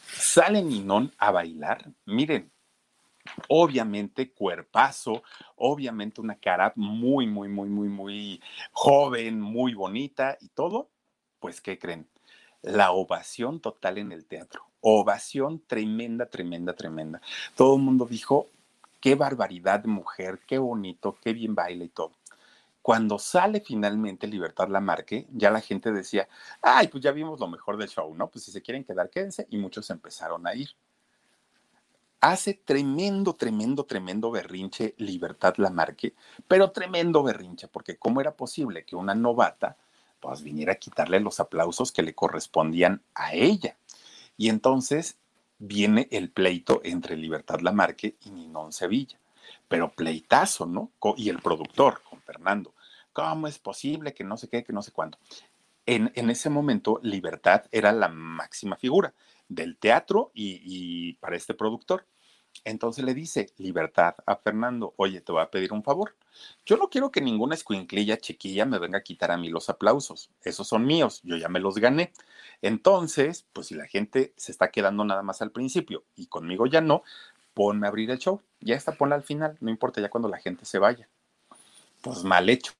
[0.06, 1.90] Sale Ninón a bailar.
[2.06, 2.52] Miren,
[3.48, 5.24] obviamente cuerpazo,
[5.56, 10.90] obviamente una cara muy, muy, muy, muy, muy joven, muy bonita y todo.
[11.40, 12.08] Pues, ¿qué creen?
[12.62, 14.69] La ovación total en el teatro.
[14.82, 17.22] Ovación tremenda, tremenda, tremenda.
[17.56, 18.48] Todo el mundo dijo,
[19.00, 22.12] qué barbaridad de mujer, qué bonito, qué bien baila y todo.
[22.82, 26.28] Cuando sale finalmente Libertad Lamarque, ya la gente decía,
[26.62, 28.30] ay, pues ya vimos lo mejor del show, ¿no?
[28.30, 29.48] Pues si se quieren quedar, quédense.
[29.50, 30.70] Y muchos empezaron a ir.
[32.22, 36.16] Hace tremendo, tremendo, tremendo berrinche Libertad Lamarque,
[36.48, 39.78] pero tremendo berrinche, porque ¿cómo era posible que una novata
[40.20, 43.78] pues viniera a quitarle los aplausos que le correspondían a ella?
[44.40, 45.20] Y entonces
[45.60, 49.20] viene el pleito entre Libertad Lamarque y Ninón Sevilla
[49.70, 50.92] pero pleitazo, ¿no?
[51.16, 52.74] Y el productor, con Fernando.
[53.14, 55.18] ¿Cómo es posible que no sé qué, que no sé cuánto?
[55.86, 59.14] En, ese momento, Libertad era la máxima figura
[59.48, 62.06] del teatro y para este productor.
[62.66, 66.16] Entonces le dice Libertad a Fernando, oye, te voy a pedir un favor.
[66.66, 70.30] Yo no quiero que ninguna escuinclilla chiquilla me venga a quitar a mí los aplausos.
[70.44, 72.12] Esos son míos, yo ya me los gané.
[72.62, 76.82] Entonces, pues si la gente se está quedando nada más al principio y conmigo ya
[76.82, 77.04] no,
[77.54, 78.42] ponme a abrir el show.
[78.60, 81.10] Ya está, ponla al final, no importa ya cuando la gente se vaya.
[82.02, 82.74] Pues mal hecho,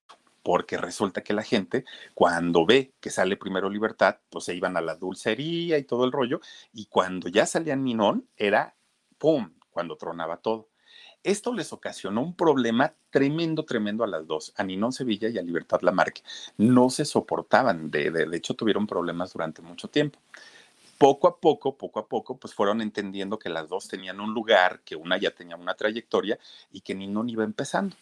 [0.44, 4.82] porque resulta que la gente, cuando ve que sale primero Libertad, pues se iban a
[4.82, 6.40] la dulcería y todo el rollo,
[6.74, 8.76] y cuando ya salía Ninón, era
[9.18, 9.52] ¡pum!
[9.80, 10.68] Cuando tronaba todo.
[11.24, 15.42] Esto les ocasionó un problema tremendo, tremendo a las dos, a Ninón Sevilla y a
[15.42, 16.22] Libertad Lamarque.
[16.58, 20.20] No se soportaban, de, de, hecho tuvieron problemas durante mucho tiempo
[20.98, 24.82] poco a poco, poco a poco, pues fueron entendiendo que las dos tenían un lugar,
[24.84, 26.38] que una ya tenía una trayectoria
[26.74, 27.96] y que Ninón iba empezando.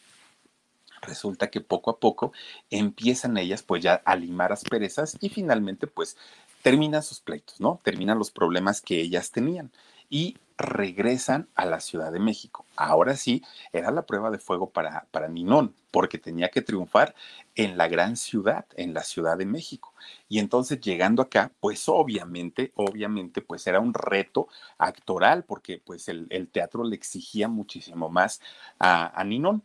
[1.03, 2.33] Resulta que poco a poco
[2.71, 6.17] empiezan ellas pues ya a limar asperezas y finalmente pues
[6.63, 7.79] terminan sus pleitos, ¿no?
[7.83, 9.71] Terminan los problemas que ellas tenían
[10.09, 12.65] y regresan a la Ciudad de México.
[12.75, 17.13] Ahora sí, era la prueba de fuego para, para Ninón, porque tenía que triunfar
[17.55, 19.93] en la gran ciudad, en la Ciudad de México.
[20.27, 24.47] Y entonces llegando acá, pues obviamente, obviamente, pues era un reto
[24.79, 28.41] actoral, porque pues el, el teatro le exigía muchísimo más
[28.79, 29.63] a, a Ninón.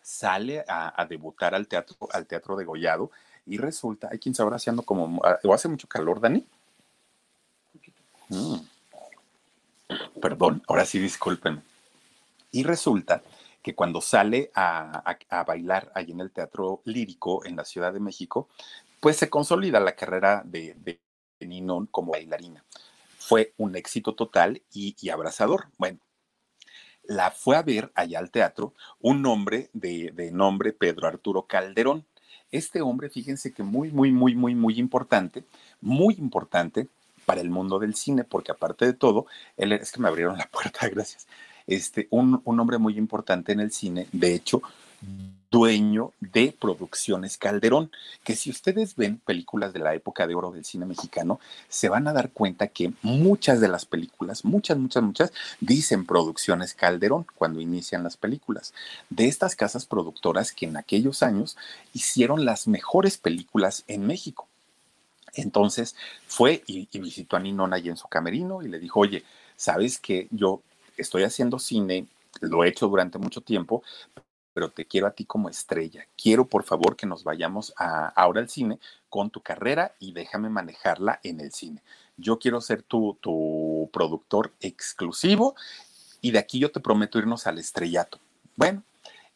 [0.00, 3.10] Sale a, a, debutar al teatro, al teatro de Gollado,
[3.46, 6.46] y resulta, hay quien sabrá si ando como, o hace mucho calor, Dani.
[8.30, 8.73] Mm
[10.20, 11.62] perdón, ahora sí disculpen.
[12.50, 13.22] Y resulta
[13.62, 18.48] que cuando sale a, bailar ahí en el Teatro Lírico en la Ciudad de México,
[19.00, 21.00] pues se consolida la carrera de, de
[21.40, 22.64] Ninón como bailarina.
[23.18, 25.68] Fue un éxito total y, y, abrazador.
[25.78, 25.98] Bueno,
[27.04, 32.04] la fue a ver allá al teatro un hombre de, de nombre Pedro Arturo Calderón.
[32.50, 35.44] Este hombre, fíjense que muy, muy, muy, muy, muy importante,
[35.80, 36.88] muy importante,
[37.24, 40.46] para el mundo del cine, porque aparte de todo, él es que me abrieron la
[40.52, 41.26] puerta, gracias.
[41.66, 44.62] Este, un, un hombre muy importante en el cine, de hecho,
[45.54, 47.92] dueño de Producciones Calderón,
[48.24, 52.08] que si ustedes ven películas de la época de oro del cine mexicano, se van
[52.08, 57.60] a dar cuenta que muchas de las películas, muchas, muchas, muchas, dicen Producciones Calderón cuando
[57.60, 58.74] inician las películas.
[59.10, 61.56] De estas casas productoras que en aquellos años
[61.92, 64.48] hicieron las mejores películas en México.
[65.34, 69.24] Entonces fue y, visitó a Ninón allí en su camerino y le dijo, oye,
[69.56, 70.62] sabes que yo
[70.96, 72.06] estoy haciendo cine,
[72.40, 73.82] lo he hecho durante mucho tiempo,
[74.52, 76.06] pero te quiero a ti como estrella.
[76.16, 80.48] Quiero por favor que nos vayamos a, ahora al cine con tu carrera y déjame
[80.48, 81.82] manejarla en el cine.
[82.16, 83.18] Yo quiero ser tu
[83.92, 85.56] productor exclusivo
[86.20, 88.18] y de aquí yo te prometo irnos al estrellato.
[88.56, 88.82] Bueno,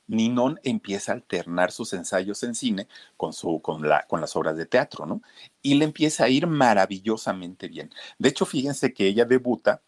[0.09, 4.57] Ninón empieza a alternar sus ensayos en cine con, su, con, la, con las obras
[4.57, 5.23] de teatro, ¿no?
[5.63, 7.91] Y le empieza a ir maravillosamente bien.
[8.19, 9.83] De hecho, fíjense que ella debuta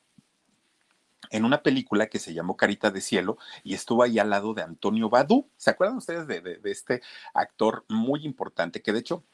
[1.31, 4.63] en una película que se llamó Carita de Cielo y estuvo ahí al lado de
[4.63, 5.49] Antonio Badú.
[5.57, 7.03] ¿Se acuerdan ustedes de, de, de este
[7.35, 9.25] actor muy importante que de hecho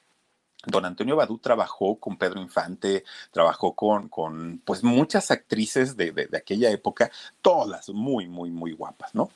[0.67, 6.27] Don Antonio Badú trabajó con Pedro Infante, trabajó con, con pues muchas actrices de, de,
[6.27, 9.31] de, aquella época, todas muy, muy, muy guapas, ¿no?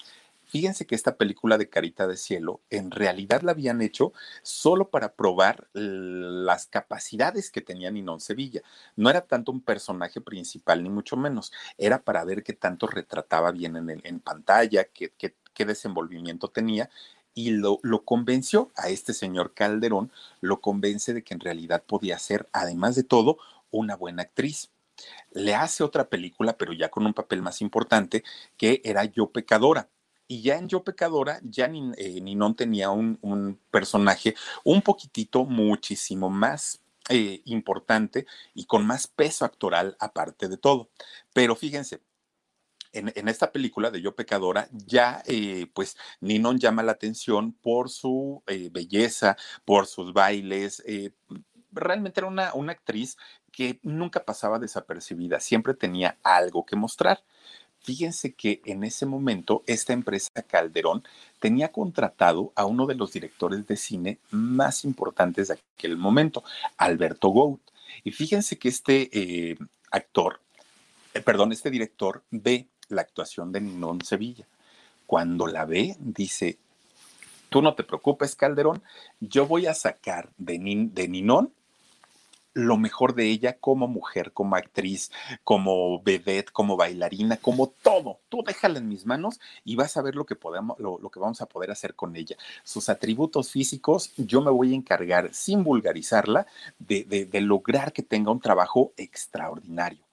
[0.51, 5.15] Fíjense que esta película de Carita de Cielo en realidad la habían hecho solo para
[5.15, 8.61] probar las capacidades que tenía Ninón Sevilla.
[8.97, 11.53] No era tanto un personaje principal, ni mucho menos.
[11.79, 16.91] Era para ver qué tanto retrataba bien en, pantalla, qué, qué, qué desenvolvimiento tenía
[17.33, 20.11] y lo, lo, convenció a este señor Calderón,
[20.41, 23.39] lo convence de que en realidad podía ser, además de todo,
[23.71, 24.73] una buena actriz.
[25.31, 28.25] Le hace otra película, pero ya con un papel más importante,
[28.57, 29.89] que era Yo Pecadora.
[30.31, 36.81] Y ya en Yo Pecadora, ya eh, Ninón tenía un, personaje un poquitito muchísimo más
[37.09, 40.89] eh, importante y con más peso actoral aparte de todo.
[41.33, 42.01] Pero fíjense,
[42.93, 48.45] en, esta película de Yo Pecadora, ya eh, pues Ninon llama la atención por su
[48.47, 50.81] eh, belleza, por sus bailes.
[51.73, 53.17] Realmente era una actriz
[53.51, 57.25] que nunca pasaba desapercibida, siempre tenía algo que mostrar.
[57.83, 61.03] Fíjense que en ese momento esta empresa Calderón
[61.39, 66.45] tenía contratado a uno de los directores de cine más importantes de aquel momento,
[66.77, 67.61] Alberto Gout.
[68.05, 69.57] Y fíjense que este
[69.91, 70.41] actor,
[71.25, 74.47] perdón, este director ve la actuación de Ninón Sevilla.
[75.07, 76.59] Cuando la ve, dice,
[77.49, 78.83] tú no te preocupes, Calderón,
[79.21, 80.59] yo voy a sacar de,
[80.93, 81.53] de Ninón
[82.53, 85.11] lo mejor de ella como mujer, como actriz,
[85.45, 88.21] como vedette, como bailarina, como todo.
[88.29, 90.37] Tú déjala en mis manos y vas a ver lo que
[90.79, 92.37] lo, que vamos a poder hacer con ella.
[92.65, 96.47] Sus atributos físicos, yo me voy a encargar, sin vulgarizarla,
[96.79, 100.05] de, de lograr que tenga un trabajo extraordinario.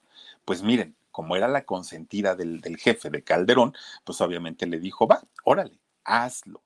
[0.44, 3.74] Pues miren, como era la consentida del, jefe de Calderón,
[4.04, 6.62] pues obviamente le dijo, va, órale, hazlo.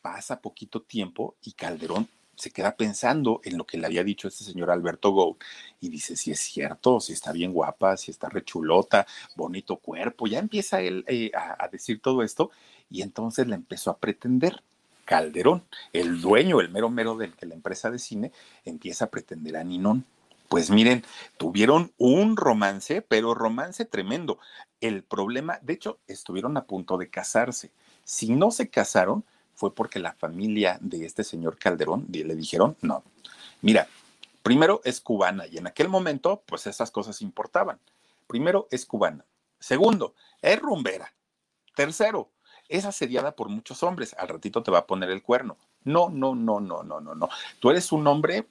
[0.00, 4.44] Pasa poquito tiempo y Calderón se queda pensando en lo que le había dicho este
[4.44, 5.38] señor Alberto Gould
[5.80, 10.38] y dice, si es cierto, si está bien guapa, si está rechulota, bonito cuerpo, ya
[10.38, 12.50] empieza él eh, a, decir todo esto
[12.90, 14.62] y entonces le empezó a pretender.
[15.04, 18.32] Calderón, el dueño, el mero mero de la empresa de cine,
[18.64, 20.04] empieza a pretender a Ninón.
[20.48, 21.04] Pues miren,
[21.38, 24.38] tuvieron un romance, pero romance tremendo.
[24.80, 27.72] El problema, de hecho, estuvieron a punto de casarse.
[28.04, 29.24] Si no se casaron,
[29.56, 33.02] fue porque la familia de este señor Calderón le dijeron, no,
[33.62, 33.88] mira,
[34.42, 37.80] primero es cubana y en aquel momento, pues esas cosas importaban.
[38.26, 39.24] Primero es cubana.
[39.58, 41.12] Segundo, es rumbera.
[41.74, 42.30] Tercero,
[42.68, 44.14] es asediada por muchos hombres.
[44.18, 45.56] Al ratito te va a poner el cuerno.
[45.84, 47.28] No, no, no, no, no, no, no.
[47.60, 48.46] Tú eres un hombre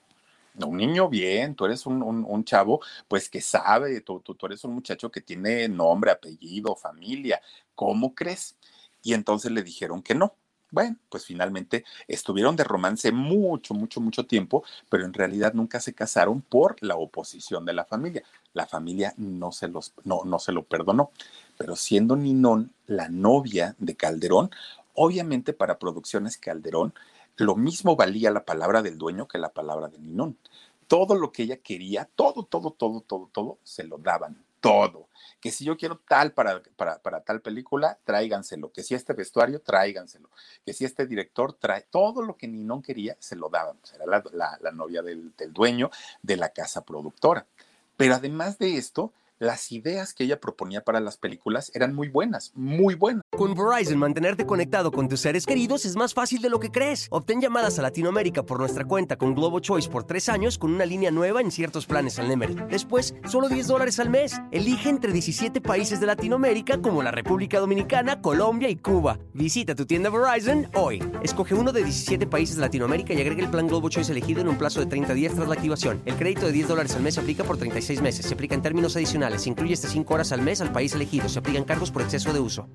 [0.64, 5.12] un niño bien, tú eres un, chavo, pues que sabe, tú, tú, eres un muchacho
[5.12, 7.42] que tiene nombre, apellido, familia,
[7.74, 8.56] ¿cómo crees?
[9.04, 10.36] Y entonces le dijeron que no.
[10.76, 15.94] Bueno, pues finalmente estuvieron de romance mucho, mucho, mucho tiempo, pero en realidad nunca se
[15.94, 18.24] casaron por la oposición de la familia.
[18.52, 21.12] La familia no se, los, no, no se lo perdonó.
[21.58, 24.52] Pero siendo Ninón la novia de Calderón,
[24.96, 26.94] obviamente para Producciones Calderón
[27.38, 30.38] lo mismo valía la palabra del dueño que la palabra de Ninón.
[30.88, 34.36] Todo lo que ella quería, todo, todo, todo, todo, todo, se lo daban,
[34.66, 35.10] todo.
[35.40, 38.72] Que si yo quiero tal para, para, tal película, tráiganselo.
[38.72, 40.32] Que si este vestuario, tráiganselo.
[40.66, 43.78] Que si este director trae, todo lo que Ninón quería, se lo daban.
[43.94, 45.92] Era la, la, novia del dueño
[46.24, 47.46] de la casa productora.
[47.96, 52.52] Pero además de esto, las ideas que ella proponía para las películas eran muy buenas,
[52.56, 53.22] muy buenas.
[53.36, 57.08] Con Verizon, mantenerte conectado con tus seres queridos es más fácil de lo que crees.
[57.12, 60.86] Obtén llamadas a Latinoamérica por nuestra cuenta con Globo Choice por tres años con una
[60.86, 62.68] línea nueva en ciertos planes al Nemer.
[62.68, 64.40] Después, solo 10 dólares al mes.
[64.52, 69.20] Elige entre 17 países de Latinoamérica como la República Dominicana, Colombia y Cuba.
[69.34, 71.04] Visita tu tienda Verizon hoy.
[71.24, 74.48] Escoge uno de 17 países de Latinoamérica y agrega el plan Globo Choice elegido en
[74.48, 76.02] un plazo de 30 días tras la activación.
[76.06, 78.26] El crédito de 10 dólares al mes se aplica por 36 meses.
[78.26, 81.30] Se aplica en términos adicionales incluye hasta 5 horas al mes al país elegido.
[81.30, 82.68] Se aplican cargos por exceso de uso.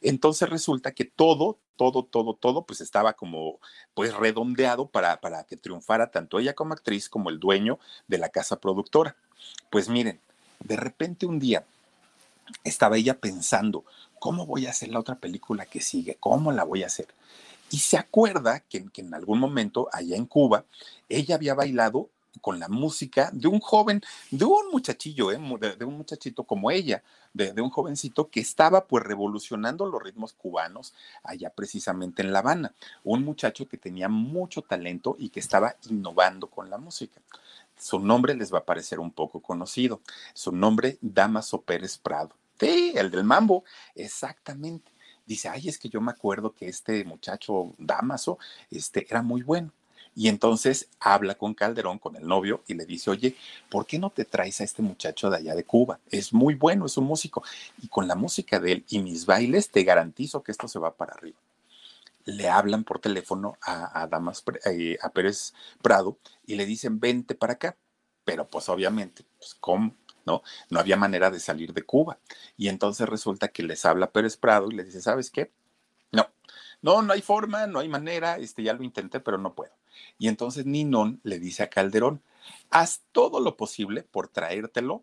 [0.00, 3.58] Entonces resulta que todo, todo, todo, todo, pues estaba como,
[3.94, 8.28] pues redondeado para, para que triunfara tanto ella como actriz como el dueño de la
[8.28, 9.16] casa productora.
[9.70, 10.20] Pues miren,
[10.60, 11.64] de repente un día
[12.64, 13.84] estaba ella pensando,
[14.18, 16.16] ¿cómo voy a hacer la otra película que sigue?
[16.20, 17.08] ¿Cómo la voy a hacer?
[17.70, 20.64] Y se acuerda que en algún momento allá en Cuba,
[21.08, 25.38] ella había bailado con la música de un joven, de un muchachillo, ¿eh?
[25.78, 30.94] de, un muchachito como ella, de, un jovencito que estaba pues revolucionando los ritmos cubanos
[31.22, 36.48] allá precisamente en La Habana, un muchacho que tenía mucho talento y que estaba innovando
[36.48, 37.20] con la música.
[37.78, 40.00] Su nombre les va a parecer un poco conocido,
[40.32, 42.30] su nombre Damaso Pérez Prado.
[42.58, 43.64] Sí, el del mambo,
[43.96, 44.92] exactamente.
[45.26, 48.38] Dice, ay, es que yo me acuerdo que este muchacho Damaso
[48.70, 49.72] este, era muy bueno
[50.16, 53.36] y entonces habla con Calderón, con el novio, y le dice, oye,
[53.68, 55.98] ¿por qué no te traes a este muchacho de allá de Cuba?
[56.10, 57.42] Es muy bueno, es un músico.
[57.82, 60.94] Y con la música de él y mis bailes, te garantizo que esto se va
[60.94, 61.38] para arriba.
[62.26, 66.16] Le hablan por teléfono a, Damas, eh, a Pérez Prado
[66.46, 67.76] y le dicen, vente para acá.
[68.24, 69.94] Pero pues obviamente, pues ¿cómo?
[70.24, 70.42] ¿no?
[70.70, 72.18] No había manera de salir de Cuba.
[72.56, 75.50] Y entonces resulta que les habla Pérez Prado y les dice, ¿sabes qué?
[76.12, 76.28] No,
[76.82, 79.72] no, no hay forma, no hay manera, este, ya lo intenté, pero no puedo.
[80.18, 82.22] Y entonces Ninón le dice a Calderón,
[82.70, 85.02] haz todo lo posible por traértelo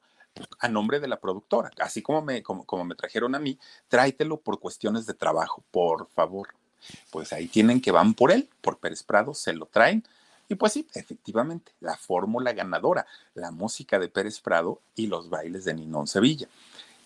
[0.59, 4.37] a nombre de la productora, así como me, como, como me trajeron a mí, tráetelo
[4.37, 6.49] por cuestiones de trabajo, por favor.
[7.11, 10.03] Pues ahí tienen que van por él, por Pérez Prado, se lo traen.
[10.49, 15.65] Y pues sí, efectivamente, la fórmula ganadora, la música de Pérez Prado y los bailes
[15.65, 16.47] de Ninón Sevilla.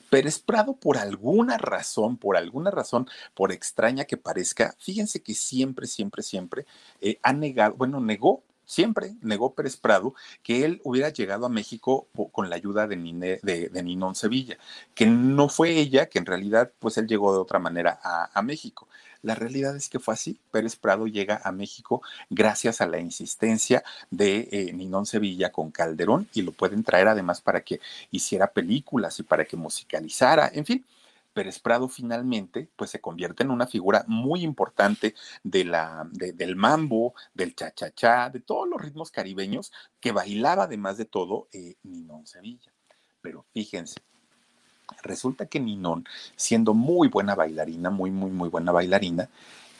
[0.09, 5.87] Pérez Prado, por alguna razón, por alguna razón, por extraña que parezca, fíjense que siempre,
[5.87, 6.65] siempre, siempre
[7.01, 12.07] eh, ha negado, bueno, negó siempre negó Pérez Prado que él hubiera llegado a México
[12.31, 14.57] con la ayuda de, de, Ninón Sevilla,
[14.93, 18.87] que no fue ella, que en realidad pues él llegó de otra manera a, México.
[19.25, 20.39] La realidad es que fue así.
[20.51, 26.29] Pérez Prado llega a México gracias a la insistencia de eh, Ninón Sevilla con Calderón
[26.35, 30.85] y lo pueden traer además para que hiciera películas y para que musicalizara, en fin.
[31.33, 37.15] Pérez Prado finalmente pues se convierte en una figura muy importante de la, del mambo,
[37.33, 42.71] del cha-cha-cha, de todos los ritmos caribeños que bailaba además de todo eh, Ninón Sevilla.
[43.23, 43.95] Pero fíjense,
[45.03, 46.05] resulta que Ninón,
[46.35, 49.29] siendo muy buena bailarina, muy, muy, muy buena bailarina,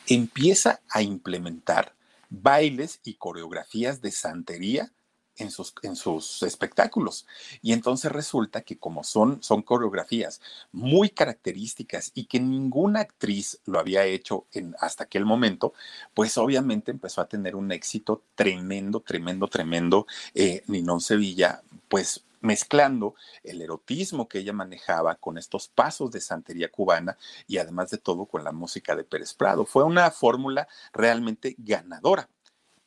[0.06, 1.92] empieza a implementar
[2.30, 4.90] bailes y coreografías de santería
[5.38, 7.26] en sus, en sus espectáculos.
[7.62, 10.40] Y entonces resulta que como son, son coreografías
[10.72, 14.46] muy características y que ninguna actriz lo había hecho
[14.80, 15.74] hasta aquel momento,
[16.14, 20.06] pues obviamente empezó a tener un éxito tremendo, tremendo, tremendo.
[20.34, 26.70] Eh, Ninón Sevilla, pues mezclando el erotismo que ella manejaba con estos pasos de santería
[26.70, 27.16] cubana
[27.46, 29.64] y además de todo con la música de Pérez Prado.
[29.64, 32.28] Fue una fórmula realmente ganadora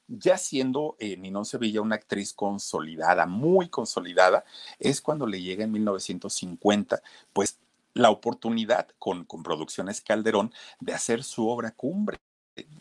[0.10, 4.44] ya siendo eh, Ninón Sevilla una actriz consolidada, muy consolidada,
[4.80, 7.60] es cuando le llega en 1950, pues
[7.94, 12.18] la oportunidad con, con Producciones Calderón de hacer su obra cumbre,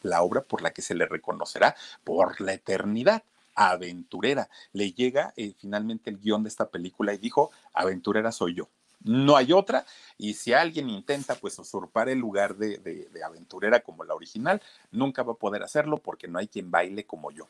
[0.03, 3.23] la obra por la que se le reconocerá por la eternidad
[3.67, 4.49] aventurera.
[4.73, 8.69] Le llega eh, finalmente el guion de esta película y dijo, aventurera soy yo
[9.05, 9.85] no hay otra.
[10.17, 15.33] Y si alguien intenta pues usurpar el lugar de, aventurera como la original, nunca va
[15.33, 17.49] a poder hacerlo porque no hay quien baile como yo.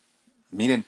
[0.51, 0.85] Miren,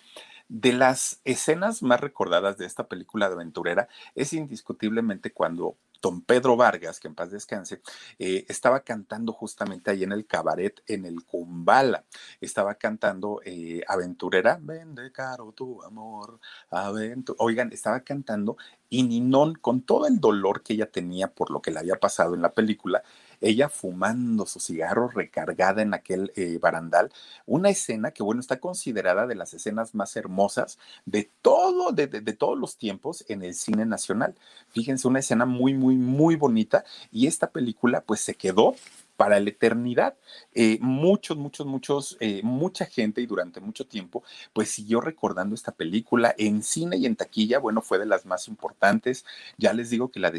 [0.49, 6.57] de las escenas más recordadas de esta película de aventurera es indiscutiblemente cuando don Pedro
[6.57, 7.80] Vargas, que en paz descanse,
[8.18, 12.05] eh, estaba cantando justamente ahí en el cabaret, en el Kumbala.
[12.40, 16.40] Estaba cantando eh, Aventurera, vende caro tu amor,
[16.70, 17.36] aventura.
[17.40, 18.57] Oigan, estaba cantando
[18.88, 22.34] y Ninón, con todo el dolor que ella tenía por lo que le había pasado
[22.34, 23.03] en la película,
[23.41, 27.12] ella fumando su cigarro recargada en aquel eh, barandal,
[27.47, 32.32] una escena que, bueno, está considerada de las escenas más hermosas de todo, de, de,
[32.32, 34.34] todos los tiempos en el cine nacional.
[34.70, 38.74] Fíjense, una escena muy, muy, muy bonita y esta película pues se quedó
[39.21, 40.14] para la eternidad.
[40.55, 45.73] Eh, muchos, muchos, muchos, eh, mucha gente y durante mucho tiempo, pues siguió recordando esta
[45.73, 47.59] película en cine y en taquilla.
[47.59, 49.27] Bueno, fue de las más importantes.
[49.59, 50.31] Ya les digo que la,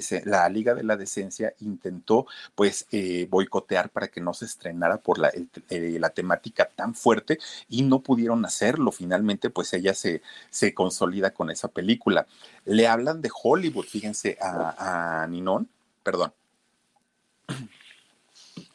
[0.49, 2.25] Liga de la Decencia intentó,
[2.55, 5.31] pues, eh, boicotear para que no se estrenara por la,
[5.69, 7.37] la temática tan fuerte
[7.69, 8.91] y no pudieron hacerlo.
[8.91, 12.25] Finalmente, pues ella se, se consolida con esa película.
[12.65, 15.69] Le hablan de Hollywood, fíjense, a, a Ninón,
[16.01, 16.33] perdón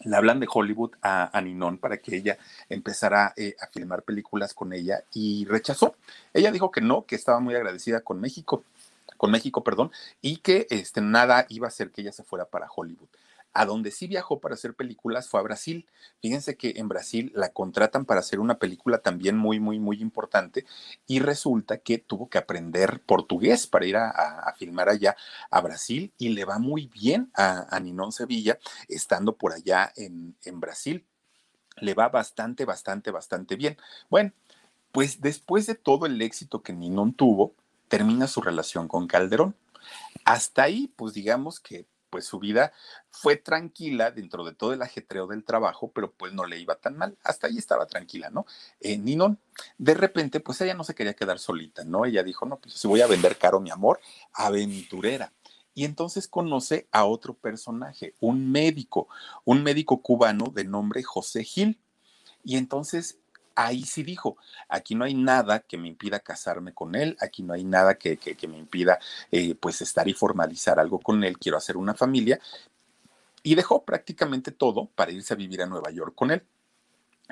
[0.07, 2.39] le hablan de Hollywood a, a Ninón para que ella
[2.69, 5.97] empezara eh, a filmar películas con ella y rechazó.
[6.33, 8.65] Ella dijo que no, que estaba muy agradecida con México,
[9.17, 9.91] con México, perdón,
[10.23, 13.09] y que este, nada iba a hacer que ella se fuera para Hollywood.
[13.59, 15.89] A donde sí viajó para hacer películas fue a Brasil.
[16.21, 20.67] Fíjense que en Brasil la contratan para hacer una película también muy, muy, muy importante
[21.07, 25.17] y resulta que tuvo que aprender portugués para ir a, filmar allá
[25.51, 30.37] a Brasil y le va muy bien a, a Ninón Sevilla estando por allá en,
[30.45, 31.07] en Brasil.
[31.81, 33.79] Le va bastante, bastante, bastante bien.
[34.11, 34.33] Bueno,
[34.93, 37.55] pues después de todo el éxito que Ninón tuvo,
[37.89, 39.57] termina su relación con Calderón.
[40.27, 42.73] Hasta ahí, pues digamos que pues su vida
[43.11, 46.97] fue tranquila dentro de todo el ajetreo del trabajo, pero pues no le iba tan
[46.97, 47.17] mal.
[47.23, 48.47] Hasta ahí estaba tranquila, ¿no?
[48.81, 49.39] Eh, Ninón,
[49.79, 52.05] de repente, pues ella no se quería quedar solita, ¿no?
[52.05, 54.01] Ella dijo, no, pues si voy a vender caro mi amor,
[54.33, 55.33] aventurera.
[55.75, 59.09] Y entonces conoce a otro personaje, un médico,
[59.45, 61.79] un médico cubano de nombre José Gil.
[62.43, 63.19] Y entonces
[63.57, 64.37] ahí sí dijo,
[64.69, 68.19] aquí no hay nada que me impida casarme con él, aquí no hay nada que,
[68.49, 68.99] me impida
[69.33, 72.39] eh, pues estar y formalizar algo con él, quiero hacer una familia.
[73.43, 76.43] Y dejó prácticamente todo para irse a vivir a Nueva York con él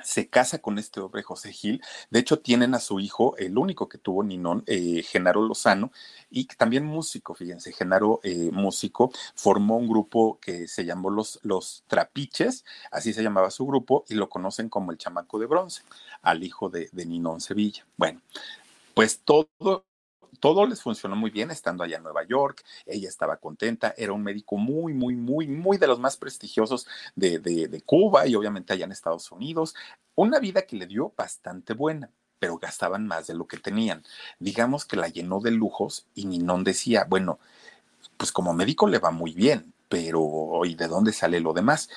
[0.03, 1.81] se casa con este hombre José Gil.
[2.09, 5.91] De hecho, tienen a su hijo, el único que tuvo Ninón, eh, Genaro Lozano,
[6.29, 11.83] y también músico, fíjense, Genaro eh, músico, formó un grupo que se llamó los, los
[11.87, 15.83] Trapiches, así se llamaba su grupo, y lo conocen como el chamaco de bronce,
[16.21, 17.85] al hijo de, de Ninón Sevilla.
[17.97, 18.21] Bueno,
[18.93, 19.85] pues todo
[20.35, 24.23] todo les funcionó muy bien estando allá en Nueva York, ella estaba contenta, era un
[24.23, 28.85] médico muy, muy, muy, muy de los más prestigiosos de, de Cuba y obviamente allá
[28.85, 29.75] en Estados Unidos,
[30.15, 32.09] una vida que le dio bastante buena
[32.39, 34.03] pero gastaban más de lo que tenían.
[34.39, 37.39] Digamos que la llenó de lujos y Ninón decía, bueno,
[38.17, 41.89] pues como médico le va muy bien, pero ¿y de dónde sale lo demás?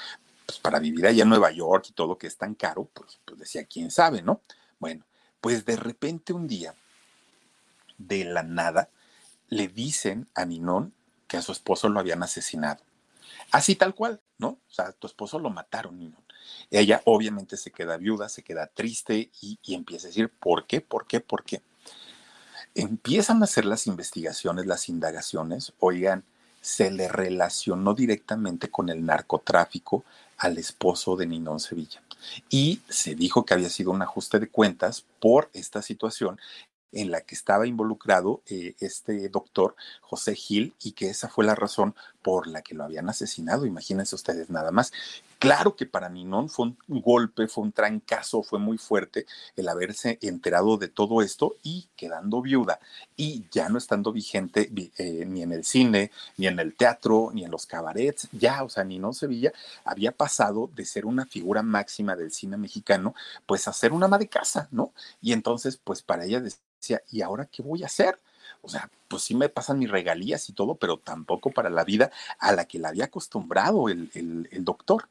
[0.46, 3.38] Pues para vivir allá en Nueva York y todo que es tan caro, pues, pues
[3.38, 4.40] decía, quién sabe, ¿no?
[4.78, 5.04] Bueno,
[5.40, 6.74] pues de repente un día,
[7.98, 8.88] de la nada,
[9.48, 10.94] le dicen a Ninón
[11.26, 12.82] que a su esposo lo habían asesinado.
[13.50, 14.48] Así tal cual, ¿no?
[14.48, 16.22] O sea, tu esposo lo mataron, Ninón.
[16.70, 20.80] Ella obviamente se queda viuda, se queda triste y, y empieza a decir, ¿por qué?
[20.80, 21.20] ¿Por qué?
[21.20, 21.62] ¿Por qué?
[22.74, 26.24] Empiezan a hacer las investigaciones, las indagaciones, oigan,
[26.60, 30.04] se le relacionó directamente con el narcotráfico
[30.36, 32.02] al esposo de Ninón Sevilla.
[32.50, 36.38] Y se dijo que había sido un ajuste de cuentas por esta situación
[36.92, 41.54] en la que estaba involucrado eh, este doctor José Gil y que esa fue la
[41.54, 43.66] razón por la que lo habían asesinado.
[43.66, 44.92] Imagínense ustedes nada más.
[45.38, 49.24] Claro que para Ninón fue un golpe, fue un trancazo, fue muy fuerte
[49.54, 52.80] el haberse enterado de todo esto y quedando viuda
[53.16, 57.44] y ya no estando vigente eh, ni en el cine, ni en el teatro, ni
[57.44, 58.28] en los cabarets.
[58.32, 59.52] Ya, o sea, Ninón Sevilla
[59.84, 63.14] había pasado de ser una figura máxima del cine mexicano,
[63.46, 64.92] pues a ser una ama de casa, ¿no?
[65.22, 68.18] Y entonces, pues para ella decía, ¿y ahora qué voy a hacer?
[68.60, 72.10] O sea, pues sí me pasan mis regalías y todo, pero tampoco para la vida
[72.40, 75.08] a la que la había acostumbrado el, el doctor.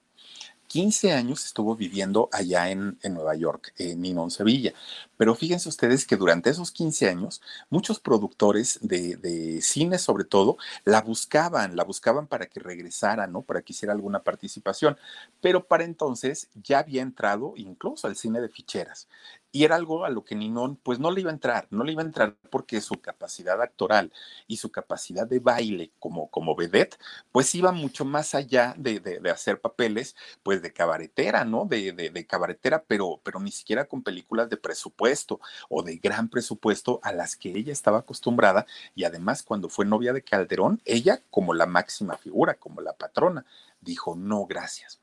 [0.68, 4.74] 15 años estuvo viviendo allá en, Nueva York, en Ninón Sevilla.
[5.18, 10.57] Pero fíjense ustedes que durante esos 15 años, muchos productores de, de, cine, sobre todo,
[10.84, 13.41] la buscaban, la buscaban para que regresara, ¿no?
[13.41, 14.97] Para que hiciera alguna participación.
[15.41, 19.07] Pero para entonces ya había entrado incluso al cine de ficheras
[19.51, 21.93] y era algo a lo que Ninón pues no le iba a entrar, no le
[21.93, 24.11] iba a entrar porque su capacidad actoral
[24.47, 26.97] y su capacidad de baile como, como vedette
[27.31, 31.65] pues iba mucho más allá de, de, hacer papeles pues de cabaretera, ¿no?
[31.65, 35.39] De, de, cabaretera, pero, pero ni siquiera con películas de presupuesto
[35.69, 40.13] o de gran presupuesto a las que ella estaba acostumbrada y además cuando fue novia
[40.13, 43.45] de Calderón, ella como la máxima figura, como la patrona,
[43.81, 44.99] dijo no, gracias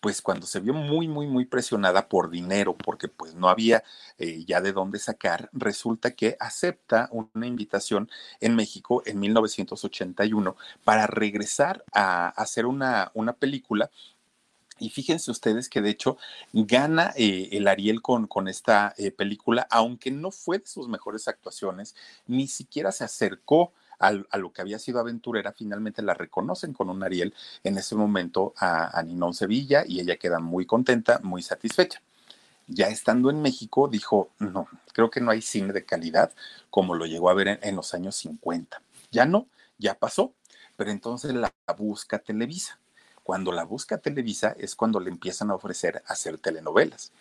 [0.00, 3.82] pues cuando se vio muy, muy, muy presionada por dinero, porque pues no había
[4.18, 11.06] eh, ya de dónde sacar, resulta que acepta una invitación en México en 1981 para
[11.06, 13.90] regresar a hacer una, una película.
[14.80, 16.18] Y fíjense ustedes que de hecho
[16.52, 21.26] gana eh, el Ariel con, con esta eh, película, aunque no fue de sus mejores
[21.26, 21.96] actuaciones,
[22.26, 27.02] ni siquiera se acercó a, lo que había sido aventurera, finalmente la reconocen con un
[27.02, 27.34] Ariel
[27.64, 32.00] en ese momento a, a Ninón Sevilla y ella queda muy contenta, muy satisfecha.
[32.66, 36.32] Ya estando en México, dijo, no, creo que no hay cine de calidad
[36.70, 38.82] como lo llegó a ver en, los años 50.
[39.10, 39.46] Ya no,
[39.78, 40.34] ya pasó,
[40.76, 42.78] pero entonces la busca Televisa.
[43.22, 47.12] Cuando la busca Televisa es cuando le empiezan a ofrecer hacer telenovelas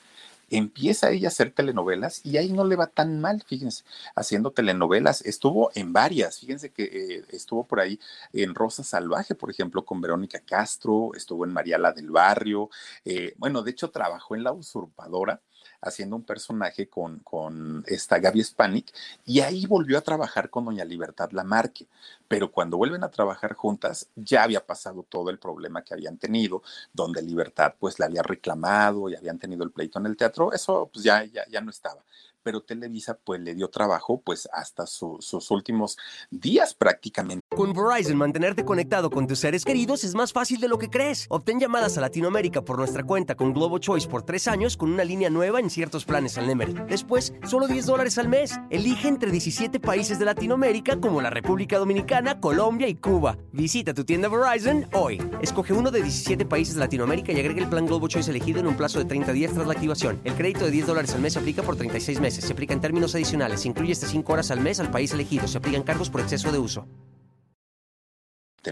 [0.50, 3.84] empieza ella a hacer telenovelas y ahí no le va tan mal, fíjense,
[4.16, 5.22] haciendo telenovelas.
[5.22, 8.00] Estuvo en varias, fíjense que eh, estuvo por ahí
[8.34, 12.70] en Rosa Salvaje, por ejemplo, con Verónica Castro, estuvo en Mariala del Barrio,
[13.06, 15.42] eh, bueno, de hecho trabajó en La Usurpadora
[15.82, 18.94] haciendo un personaje con, con esta Gaby Spanik
[19.26, 21.88] y ahí volvió a trabajar con Doña Libertad Lamarque.
[22.28, 26.62] Pero cuando vuelven a trabajar juntas, ya había pasado todo el problema que habían tenido,
[26.94, 30.90] donde Libertad pues le había reclamado y habían tenido el pleito en el teatro, eso
[30.92, 32.04] pues ya, ya, ya no estaba
[32.48, 35.98] pero Televisa pues le dio trabajo pues hasta sus últimos
[36.32, 37.46] días prácticamente.
[37.50, 41.26] Con Verizon, mantenerte conectado con tus seres queridos es más fácil de lo que crees.
[41.28, 45.04] Obtén llamadas a Latinoamérica por nuestra cuenta con Globo Choice por tres años con una
[45.04, 46.74] línea nueva en ciertos planes al Nemery.
[46.88, 48.58] Después, solo 10 dólares al mes.
[48.70, 53.38] Elige entre 17 países de Latinoamérica como la República Dominicana, Colombia y Cuba.
[53.52, 55.22] Visita tu tienda Verizon hoy.
[55.42, 58.68] Escoge uno de 17 países de Latinoamérica y agrega el plan Globo Choice elegido en
[58.68, 60.22] un plazo de 30 días tras la activación.
[60.24, 62.37] El crédito de 10 dólares al mes aplica por 36 meses.
[62.42, 63.62] Se aplica en términos adicionales.
[63.62, 65.48] Se incluye hasta 5 horas al mes al país elegido.
[65.48, 66.88] Se aplican cargos por exceso de uso.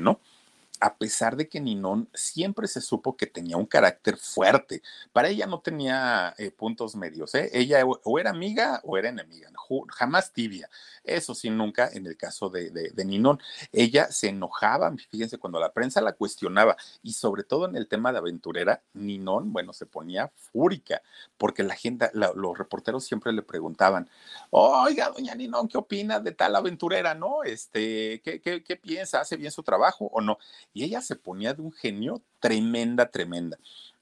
[0.01, 0.19] ¿No?
[0.85, 4.83] A pesar de que Ninón siempre se supo que tenía un carácter fuerte.
[5.13, 7.49] Para ella no tenía eh, puntos medios, ¿eh?
[7.53, 9.49] Ella o era amiga o era enemiga,
[9.89, 10.69] jamás tibia.
[11.03, 13.39] Eso sí, nunca en el caso de, de, Ninón.
[13.71, 18.11] Ella se enojaba, fíjense, cuando la prensa la cuestionaba y sobre todo en el tema
[18.11, 21.01] de aventurera, Ninón, bueno, se ponía fúrica
[21.35, 24.07] porque la gente, los reporteros siempre le preguntaban,
[24.51, 27.43] oiga, doña Ninón, ¿qué opina de tal aventurera, no?
[27.43, 29.21] Este, ¿qué, qué, qué piensa?
[29.21, 30.37] ¿Hace bien su trabajo o no?
[30.75, 33.57] Y ella se ponía de un genio tremenda, tremenda.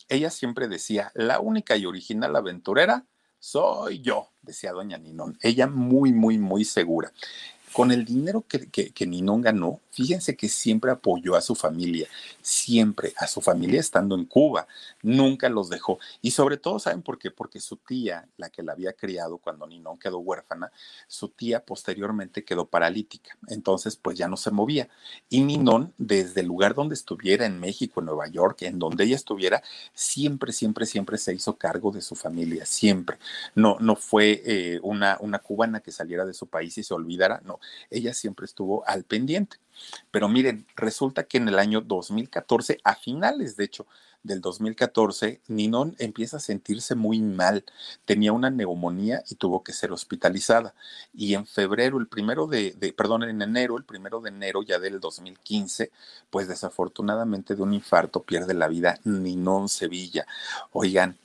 [0.09, 3.05] Ella siempre decía, la única y original aventurera
[3.39, 5.37] soy yo, decía doña Ninón.
[5.41, 7.11] Ella muy, muy, muy segura.
[7.73, 12.07] Con el dinero que, que, Ninón ganó, fíjense que siempre apoyó a su familia,
[12.41, 14.67] siempre a su familia estando en Cuba,
[15.01, 15.99] nunca los dejó.
[16.21, 17.31] Y sobre todo, ¿saben por qué?
[17.31, 20.71] Porque su tía, la que la había criado cuando Ninón quedó huérfana,
[21.07, 24.89] su tía posteriormente quedó paralítica, entonces pues ya no se movía.
[25.29, 29.15] Y Ninón, desde el lugar donde estuviera, en México, en Nueva York, en donde ella
[29.15, 29.63] estuviera,
[29.93, 33.17] siempre, siempre, siempre se hizo cargo de su familia, siempre.
[33.55, 37.41] No, no fue eh, una, una cubana que saliera de su país y se olvidara,
[37.45, 39.57] no ella siempre estuvo al pendiente.
[40.11, 43.85] Pero miren, resulta que en el año 2014, a finales de hecho
[44.23, 47.65] del 2014, Ninón empieza a sentirse muy mal.
[48.05, 50.73] Tenía una neumonía y tuvo que ser hospitalizada.
[51.13, 54.79] Y en febrero, el primero de, de, perdón, en enero, el primero de enero ya
[54.79, 55.91] del 2015,
[56.29, 60.25] pues desafortunadamente de un infarto pierde la vida Ninón Sevilla.
[60.71, 61.17] Oigan,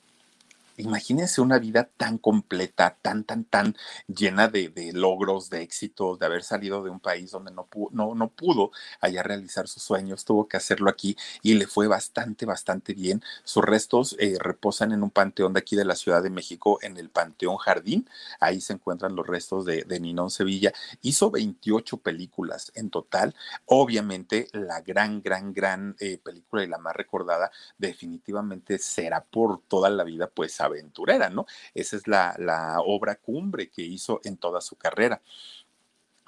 [0.79, 3.77] Imagínense una vida tan completa, tan, tan, tan
[4.07, 8.15] llena de, logros, de éxitos, de haber salido de un país donde no, pudo, no,
[8.15, 8.71] no pudo
[9.01, 13.23] allá realizar sus sueños, tuvo que hacerlo aquí y le fue bastante, bastante bien.
[13.45, 16.97] Sus restos eh, reposan en un panteón de aquí de la Ciudad de México, en
[16.97, 18.09] el Panteón Jardín.
[18.41, 20.73] Ahí se encuentran los restos de, de Ninón Sevilla.
[21.03, 23.35] Hizo 28 películas en total.
[23.67, 29.91] Obviamente, la gran, gran, gran eh, película y la más recordada definitivamente será por toda
[29.91, 31.47] la vida, pues, aventurera, ¿no?
[31.75, 32.37] Esa es la,
[32.85, 35.21] obra cumbre que hizo en toda su carrera.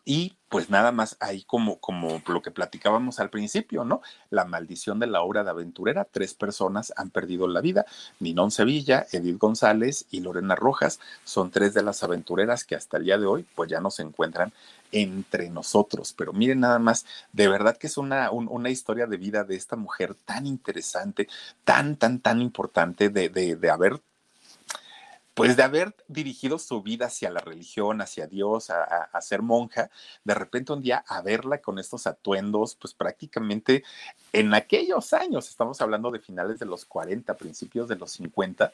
[0.04, 4.00] Y pues nada más ahí como, como lo que platicábamos al principio, ¿no?
[4.30, 6.04] La maldición de la obra de aventurera.
[6.04, 7.84] Tres personas han perdido la vida.
[8.18, 13.04] Ninón Sevilla, Edith González y Lorena Rojas son tres de las aventureras que hasta el
[13.04, 14.52] día de hoy pues ya no se encuentran
[14.90, 16.14] entre nosotros.
[16.16, 19.76] Pero miren nada más, de verdad que es una, una historia de vida de esta
[19.76, 21.28] mujer tan interesante,
[21.64, 24.00] tan, tan, tan importante de, de, de haber
[25.34, 29.90] pues de haber dirigido su vida hacia la religión, hacia Dios, a, ser monja,
[30.24, 33.84] de repente un día a verla con estos atuendos, pues prácticamente
[34.32, 38.72] en aquellos años, estamos hablando de finales de los 40, principios de los 50,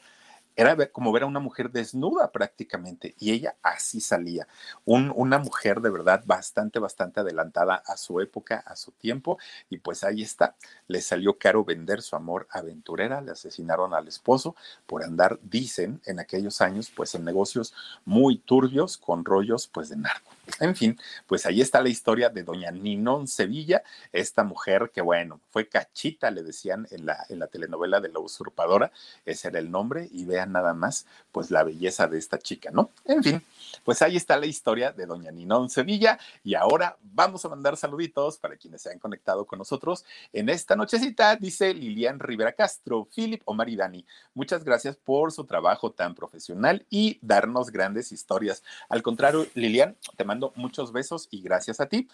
[0.57, 4.49] era como ver a una mujer desnuda prácticamente y ella así salía.
[4.85, 9.39] una mujer de verdad bastante, bastante adelantada a su época, a su tiempo
[9.69, 10.57] y pues ahí está.
[10.89, 16.21] Le salió caro vender su amor aventurera, le asesinaron al esposo por andar, dicen, en
[16.21, 20.36] aquellos años pues en negocios muy turbios con rollos pues de narco.
[20.61, 23.83] En fin, pues ahí está la historia de doña Ninón Sevilla,
[24.13, 28.21] esta mujer que, bueno, fue cachita, le decían en la, en la telenovela de la
[28.21, 28.93] usurpadora,
[29.25, 32.91] ese era el nombre, y vean nada más, pues la belleza de esta chica, ¿no?
[33.05, 33.43] En fin,
[33.85, 38.39] pues ahí está la historia de doña Ninón Sevilla, y ahora vamos a mandar saluditos
[38.39, 43.43] para quienes se han conectado con nosotros en esta nochecita, dice Lilian Rivera Castro, Philip,
[43.45, 48.63] Omar y Dani, muchas gracias por su trabajo tan profesional y darnos grandes historias.
[48.89, 52.09] Al contrario, Lilian, te mando muchos besos y gracias a ti.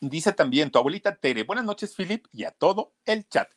[0.00, 3.48] Dice también tu abuelita Tere, buenas noches Philip y a todo el chat.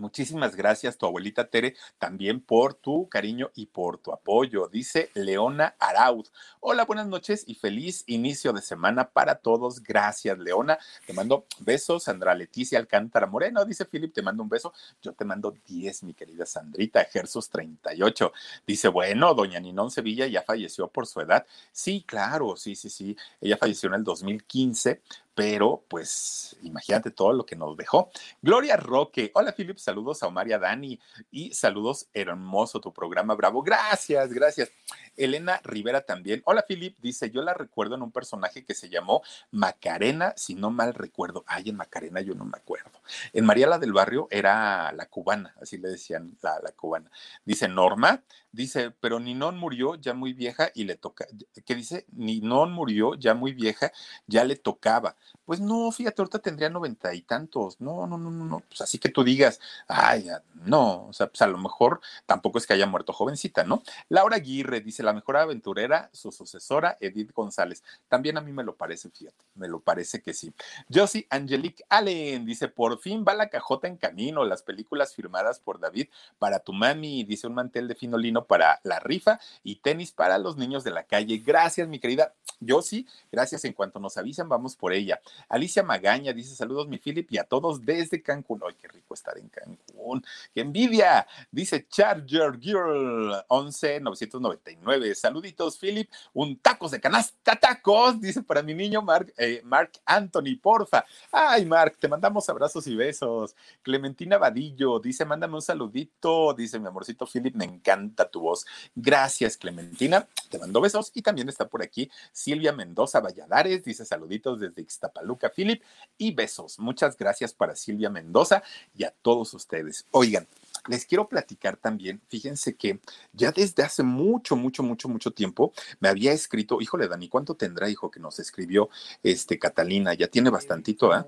[0.00, 4.66] Muchísimas gracias, tu abuelita Tere, también por tu cariño y por tu apoyo.
[4.66, 6.26] Dice Leona Araud.
[6.60, 9.82] Hola, buenas noches y feliz inicio de semana para todos.
[9.82, 10.78] Gracias, Leona.
[11.06, 12.04] Te mando besos.
[12.04, 13.62] Sandra Leticia Alcántara Moreno.
[13.66, 14.72] Dice Philip, te mando un beso.
[15.02, 17.04] Yo te mando 10, mi querida Sandrita.
[17.04, 18.32] Gersos 38.
[18.66, 21.44] Dice, bueno, doña Ninón Sevilla ya falleció por su edad.
[21.72, 23.14] Sí, claro, sí, sí, sí.
[23.38, 25.02] Ella falleció en el 2015
[25.40, 28.10] pero pues imagínate todo lo que nos dejó.
[28.42, 33.34] Gloria Roque, hola Philip, saludos a Omar y a Dani y saludos, hermoso tu programa,
[33.34, 34.70] bravo, gracias, gracias.
[35.16, 39.22] Elena Rivera también, hola Philip, dice, yo la recuerdo en un personaje que se llamó
[39.50, 43.00] Macarena, si no mal recuerdo, ay, en Macarena yo no me acuerdo.
[43.32, 47.10] En María la del Barrio era la cubana, así le decían la, la cubana.
[47.46, 48.22] Dice Norma,
[48.52, 51.26] dice, pero Ninón murió ya muy vieja y le toca,
[51.64, 52.06] ¿qué dice?
[52.12, 53.92] Ninón murió ya muy vieja,
[54.26, 55.16] ya le tocaba.
[55.44, 57.80] Pues no, fíjate, ahorita tendría noventa y tantos.
[57.80, 58.60] No, no, no, no, no.
[58.68, 60.28] Pues así que tú digas, ay,
[60.64, 63.82] no, o sea, pues a lo mejor tampoco es que haya muerto jovencita, ¿no?
[64.08, 67.82] Laura Aguirre dice, la mejor aventurera, su sucesora, Edith González.
[68.08, 70.52] También a mí me lo parece, fíjate, me lo parece que sí.
[70.92, 75.80] Josie Angelique Allen dice, por fin va la cajota en camino, las películas firmadas por
[75.80, 80.12] David para tu mami, dice un mantel de fino lino para la rifa y tenis
[80.12, 81.38] para los niños de la calle.
[81.38, 82.34] Gracias, mi querida
[82.66, 83.64] Josie, gracias.
[83.64, 85.20] En cuanto nos avisan, vamos por ella.
[85.48, 88.60] Alicia Magaña dice saludos mi Philip y a todos desde Cancún.
[88.66, 90.24] Ay, qué rico estar en Cancún.
[90.52, 91.26] ¡Qué envidia!
[91.50, 95.14] Dice Charger Girl 11999.
[95.14, 100.56] Saluditos Philip, un tacos de canasta tacos, dice para mi niño Mark, eh, Mark Anthony,
[100.60, 101.04] porfa.
[101.32, 103.54] Ay, Mark, te mandamos abrazos y besos.
[103.82, 106.54] Clementina Vadillo dice, mándame un saludito.
[106.54, 108.66] Dice mi amorcito Philip, me encanta tu voz.
[108.94, 110.28] Gracias, Clementina.
[110.48, 111.10] Te mando besos.
[111.14, 115.82] Y también está por aquí Silvia Mendoza Valladares, dice saluditos desde Ixtapaluca, Philip,
[116.18, 116.78] y besos.
[116.78, 118.62] Muchas gracias para Silvia Mendoza
[118.94, 120.06] y a todos ustedes.
[120.10, 120.46] Oigan,
[120.88, 123.00] les quiero platicar también, fíjense que
[123.32, 127.88] ya desde hace mucho, mucho, mucho, mucho tiempo me había escrito, híjole, Dani, ¿cuánto tendrá,
[127.88, 128.88] hijo, que nos escribió
[129.22, 130.14] este Catalina?
[130.14, 131.26] Ya tiene bastantito, ¿ah?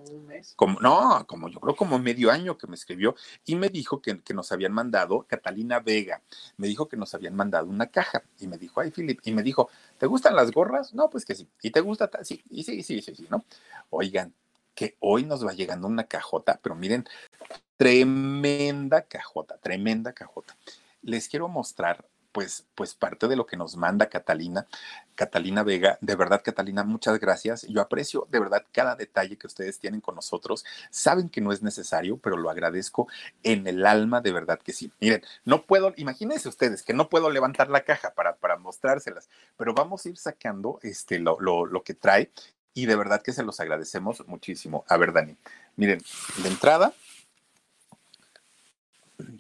[0.57, 4.21] Como, no, como yo creo como medio año que me escribió y me dijo que,
[4.21, 6.23] que, nos habían mandado, Catalina Vega,
[6.57, 9.43] me dijo que nos habían mandado una caja y me dijo, ay, Philip, y me
[9.43, 10.95] dijo, ¿te gustan las gorras?
[10.95, 11.49] No, pues que sí.
[11.63, 12.11] ¿Y te gusta?
[12.23, 13.45] Sí, y sí, sí, sí, sí, ¿no?
[13.91, 14.35] Oigan,
[14.75, 17.07] que hoy nos va llegando una cajota, pero miren,
[17.83, 20.57] tremenda cajota, tremenda cajota.
[21.03, 24.69] Les quiero mostrar pues, pues parte de lo que nos manda Catalina,
[25.17, 25.99] Catalina Vega.
[26.01, 27.67] De verdad, Catalina, muchas gracias.
[27.67, 30.65] Yo aprecio de verdad cada detalle que ustedes tienen con nosotros.
[30.91, 33.09] Saben que no es necesario, pero lo agradezco
[33.43, 34.93] en el alma, de verdad que sí.
[35.01, 39.75] Miren, no puedo, imagínense ustedes que no puedo levantar la caja para, para mostrárselas, pero
[39.75, 42.31] vamos a ir sacando este, lo, lo, lo que trae
[42.75, 44.85] y de verdad que se los agradecemos muchísimo.
[44.89, 45.37] A ver, Dani,
[45.75, 46.01] miren,
[46.45, 46.95] de entrada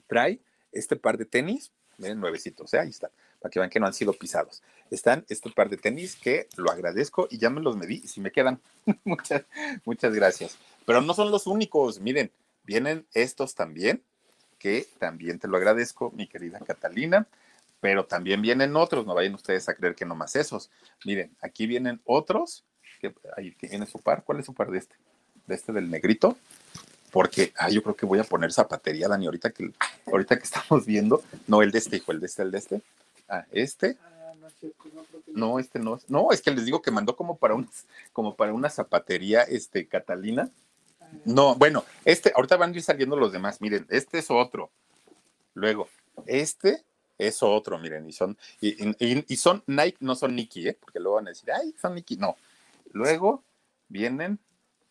[0.06, 0.40] trae
[0.72, 2.80] este par de tenis, miren, nuevecitos, ¿eh?
[2.80, 3.10] ahí está,
[3.40, 4.62] para que vean que no han sido pisados.
[4.90, 8.30] Están este par de tenis que lo agradezco y ya me los medí si me
[8.30, 8.60] quedan.
[9.04, 9.42] muchas,
[9.84, 10.58] muchas gracias.
[10.84, 12.30] Pero no son los únicos, miren,
[12.64, 14.02] vienen estos también,
[14.58, 17.26] que también te lo agradezco, mi querida Catalina
[17.82, 20.70] pero también vienen otros, no vayan ustedes a creer que no más esos.
[21.04, 22.64] Miren, aquí vienen otros
[23.00, 24.22] que ahí tiene su par.
[24.22, 24.94] ¿Cuál es su par de este?
[25.48, 26.38] De este del negrito.
[27.12, 29.70] Porque ah, yo creo que voy a poner zapatería, Dani, ahorita que,
[30.06, 31.22] ahorita que estamos viendo.
[31.46, 32.82] No, el de este, hijo, el de este, el de este.
[33.28, 33.96] Ah, este.
[35.28, 36.00] No, este no.
[36.08, 37.68] No, es que les digo que mandó como para un,
[38.12, 40.50] como para una zapatería, este, Catalina.
[41.24, 43.60] No, bueno, este, ahorita van a ir saliendo los demás.
[43.60, 44.70] Miren, este es otro.
[45.54, 45.88] Luego,
[46.26, 46.82] este
[47.18, 50.78] es otro, miren, y son, y, y, y son Nike, no son Nike, ¿eh?
[50.80, 52.16] porque luego van a decir, ay, son Nike.
[52.16, 52.36] No,
[52.92, 53.42] Luego
[53.88, 54.38] vienen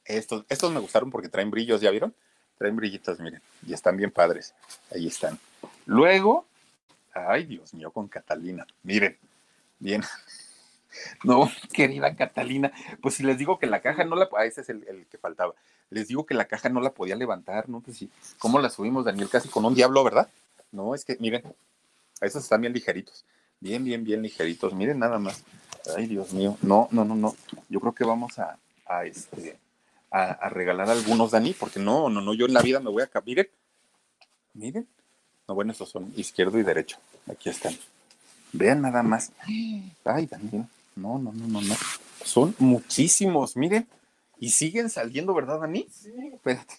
[0.05, 0.45] estos.
[0.49, 2.13] Estos me gustaron porque traen brillos, ¿ya vieron?
[2.57, 4.53] Traen brillitos, miren, y están bien padres.
[4.93, 5.39] Ahí están.
[5.85, 6.45] Luego,
[7.13, 8.65] ay, Dios mío, con Catalina.
[8.83, 9.17] Miren,
[9.79, 10.03] bien.
[11.23, 12.69] No, querida Catalina,
[13.01, 15.17] pues si les digo que la caja no la, ah, ese es el, el, que
[15.17, 15.53] faltaba.
[15.89, 17.79] Les digo que la caja no la podía levantar, ¿no?
[17.79, 19.29] Pues sí, ¿cómo la subimos, Daniel?
[19.29, 20.27] Casi con un diablo, ¿verdad?
[20.69, 21.43] No, es que, miren,
[22.19, 23.23] esos están bien ligeritos,
[23.61, 25.45] bien, bien, bien ligeritos, miren nada más.
[25.95, 26.57] Ay, Dios mío.
[26.61, 27.35] No, no, no, no.
[27.69, 29.57] Yo creo que vamos a, a este,
[30.11, 33.03] a, a, regalar algunos, Dani, porque no, no, no, yo en la vida me voy
[33.03, 33.09] a...
[33.25, 33.47] Miren,
[34.53, 34.87] miren.
[35.47, 36.97] No, bueno, estos son izquierdo y derecho.
[37.29, 37.73] Aquí están.
[38.53, 39.31] Vean nada más.
[40.03, 40.65] Ay, Dani.
[40.95, 41.75] No, no, no, no, no.
[42.23, 43.87] Son muchísimos, miren.
[44.39, 45.87] Y siguen saliendo, ¿verdad, Dani?
[45.89, 46.11] Sí.
[46.33, 46.75] Espérate.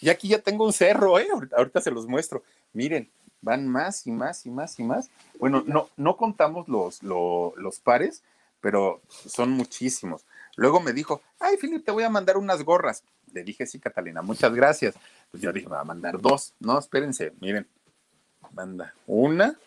[0.00, 1.28] Y aquí ya tengo un cerro, ¿eh?
[1.56, 2.42] Ahorita, se los muestro.
[2.72, 3.10] Miren,
[3.42, 5.10] van más y más y más y más.
[5.38, 8.22] Bueno, no, no contamos los, los, los pares,
[8.60, 10.22] pero son muchísimos.
[10.56, 13.02] Luego me dijo, ay, Filip, te voy a mandar unas gorras.
[13.32, 14.94] Le dije, sí, Catalina, muchas gracias.
[15.30, 16.54] Pues yo dije, me va a mandar dos.
[16.60, 17.68] No, espérense, miren.
[18.52, 19.58] Manda una,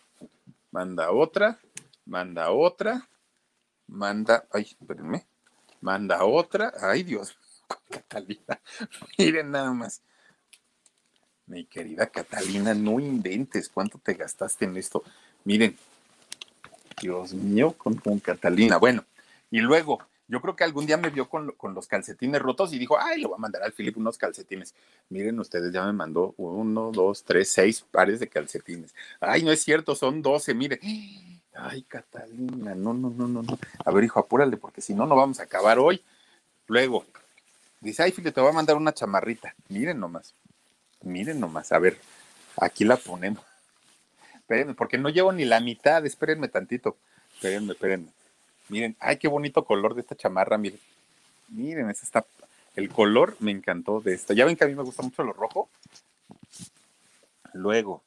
[0.70, 1.58] manda otra,
[2.06, 3.08] manda otra,
[3.86, 5.26] manda, ay, espérenme,
[5.80, 6.72] manda otra.
[6.80, 7.36] Ay, Dios,
[7.90, 8.60] Catalina,
[9.18, 10.02] miren nada más.
[11.46, 15.02] Mi querida Catalina, no inventes cuánto te gastaste en esto.
[15.44, 15.76] Miren,
[17.00, 18.76] Dios mío, con, con Catalina.
[18.76, 19.04] Bueno,
[19.50, 19.98] y luego,
[20.28, 23.22] yo creo que algún día me vio con, con, los calcetines rotos y dijo, ay,
[23.22, 24.74] le voy a mandar al Filip unos calcetines.
[25.08, 28.94] Miren ustedes, ya me mandó uno, dos, tres, seis pares de calcetines.
[29.20, 30.80] Ay, no es cierto, son doce, mire.
[31.54, 33.58] Ay, Catalina, no, no, no, no, no.
[33.84, 36.02] A ver, hijo, apúrale, porque si no, no vamos a acabar hoy.
[36.66, 37.06] Luego,
[37.80, 39.54] dice, ay, Filip, te voy a mandar una chamarrita.
[39.68, 40.34] Miren nomás.
[41.00, 41.98] Miren nomás, a ver,
[42.60, 43.42] aquí la ponemos.
[44.34, 46.98] Espérenme, porque no llevo ni la mitad, espérenme tantito.
[47.34, 48.17] Espérenme, espérenme.
[48.68, 50.80] Miren, ay, qué bonito color de esta chamarra, miren.
[51.48, 52.26] Miren, esa está,
[52.76, 54.34] el color me encantó de esta.
[54.34, 55.68] Ya ven que a mí me gusta mucho lo rojo.
[57.54, 58.02] Luego,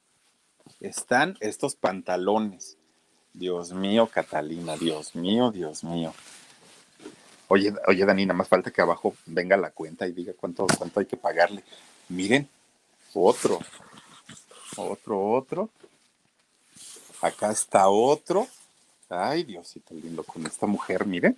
[0.79, 2.77] están estos pantalones.
[3.33, 6.13] Dios mío, Catalina, Dios mío, Dios mío.
[7.47, 10.99] Oye, oye, Dani, nada más falta que abajo venga la cuenta y diga cuánto, cuánto
[10.99, 11.63] hay que pagarle.
[12.09, 12.47] Miren,
[13.13, 13.59] otro,
[14.77, 15.69] otro, otro.
[17.21, 18.47] Acá está otro.
[19.11, 21.37] Ay, Diosito lindo con esta mujer, miren.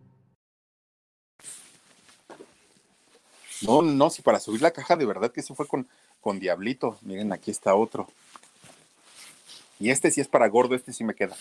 [3.61, 5.87] No, no, si para subir la caja de verdad que eso fue con,
[6.19, 6.97] con Diablito.
[7.01, 8.07] Miren, aquí está otro.
[9.79, 11.35] Y este sí es para gordo, este sí me queda.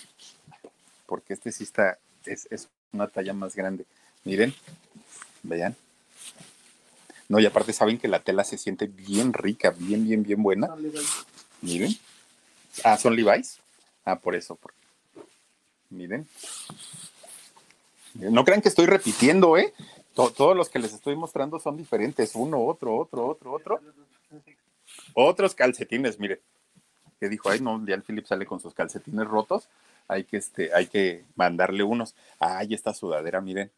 [1.06, 3.84] Porque este sí está, es, es una talla más grande.
[4.24, 4.54] Miren,
[5.42, 5.76] vean.
[7.28, 10.74] No, y aparte saben que la tela se siente bien rica, bien, bien, bien buena.
[11.60, 11.96] Miren.
[12.82, 13.60] Ah, son Levi's.
[14.04, 14.56] Ah, por eso.
[14.56, 14.72] Por...
[15.90, 16.26] Miren.
[18.14, 19.72] No crean que estoy repitiendo, ¿eh?
[20.28, 22.34] Todos los que les estoy mostrando son diferentes.
[22.34, 23.80] Uno, otro, otro, otro, otro.
[25.14, 26.42] Otros calcetines, mire.
[27.18, 29.68] Que dijo, ay, no, ya el Philip sale con sus calcetines rotos.
[30.08, 32.14] Hay que, este, hay que mandarle unos.
[32.38, 33.70] Ay, esta sudadera, miren.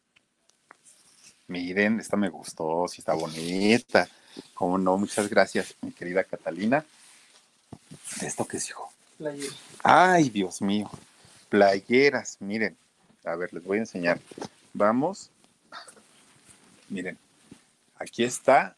[1.47, 4.07] Miren, esta me gustó, sí está bonita.
[4.53, 6.85] Como no, muchas gracias, mi querida Catalina.
[8.21, 8.91] ¿Esto qué es, hijo?
[9.17, 9.55] Playeras.
[9.83, 10.89] Ay, Dios mío.
[11.49, 12.75] Playeras, miren.
[13.25, 14.19] A ver, les voy a enseñar.
[14.73, 15.29] Vamos
[16.89, 17.17] Miren,
[17.97, 18.75] aquí está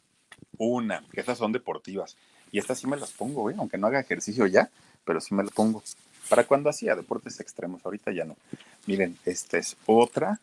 [0.58, 2.16] una, que estas son deportivas.
[2.52, 3.54] Y estas sí me las pongo, ¿eh?
[3.58, 4.70] aunque no haga ejercicio ya,
[5.04, 5.82] pero sí me las pongo.
[6.28, 8.36] Para cuando hacía deportes extremos, ahorita ya no.
[8.86, 10.40] Miren, esta es otra.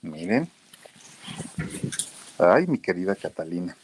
[0.00, 0.48] Miren.
[2.38, 3.76] Ay, mi querida Catalina.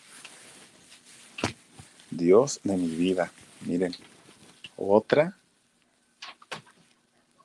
[2.10, 3.30] Dios de mi vida.
[3.66, 3.94] Miren.
[4.76, 5.36] Otra.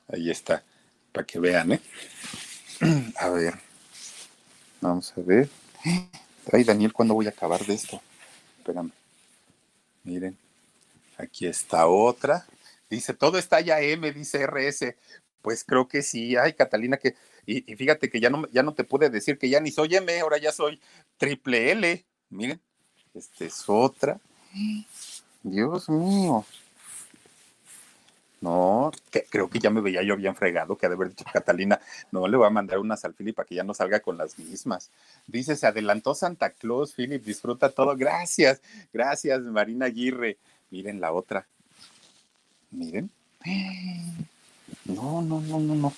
[0.08, 0.64] Ahí está.
[1.12, 1.82] Para que vean, ¿eh?
[3.20, 3.73] A ver.
[4.84, 5.50] Vamos a ver.
[6.52, 8.02] Ay, Daniel, ¿cuándo voy a acabar de esto?
[8.58, 8.92] Espérame.
[10.04, 10.38] Miren.
[11.18, 12.46] Aquí está otra.
[12.90, 14.98] Dice, todo está ya M, dice RS.
[15.42, 16.36] Pues creo que sí.
[16.36, 17.16] Ay, Catalina, que.
[17.46, 20.20] Y, fíjate que ya no, ya no te pude decir que ya ni soy M,
[20.20, 20.82] ahora ya soy
[21.16, 22.06] triple L.
[22.30, 22.60] Miren.
[23.14, 24.20] Esta es otra.
[25.44, 26.46] Dios mío.
[28.44, 28.92] No,
[29.30, 31.80] creo que ya me veía yo bien fregado, que ha de haber dicho Catalina,
[32.12, 34.38] no le voy a mandar unas al Philip para que ya no salga con las
[34.38, 34.90] mismas.
[35.28, 37.96] Dice, se adelantó Santa Claus, Philip, disfruta todo.
[37.96, 40.38] Gracias, gracias, Marina Aguirre.
[40.72, 41.48] Miren la otra.
[42.72, 43.10] Miren.
[44.84, 45.94] No, no, no, no, no.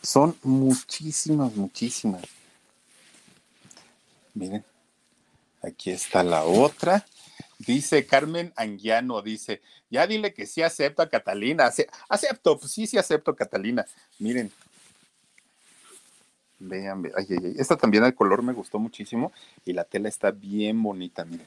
[0.00, 2.22] Son muchísimas, muchísimas.
[4.34, 4.64] Miren.
[5.62, 7.04] Aquí está la otra.
[7.58, 11.70] Dice Carmen Anguiano, dice, ya dile que sí acepto a Catalina.
[12.08, 13.84] acepto, pues sí, sí acepto a Catalina.
[14.18, 14.52] Miren.
[16.60, 17.54] Vean, ay, ay, ay.
[17.58, 19.32] Esta también el color me gustó muchísimo
[19.64, 21.46] y la tela está bien bonita, miren.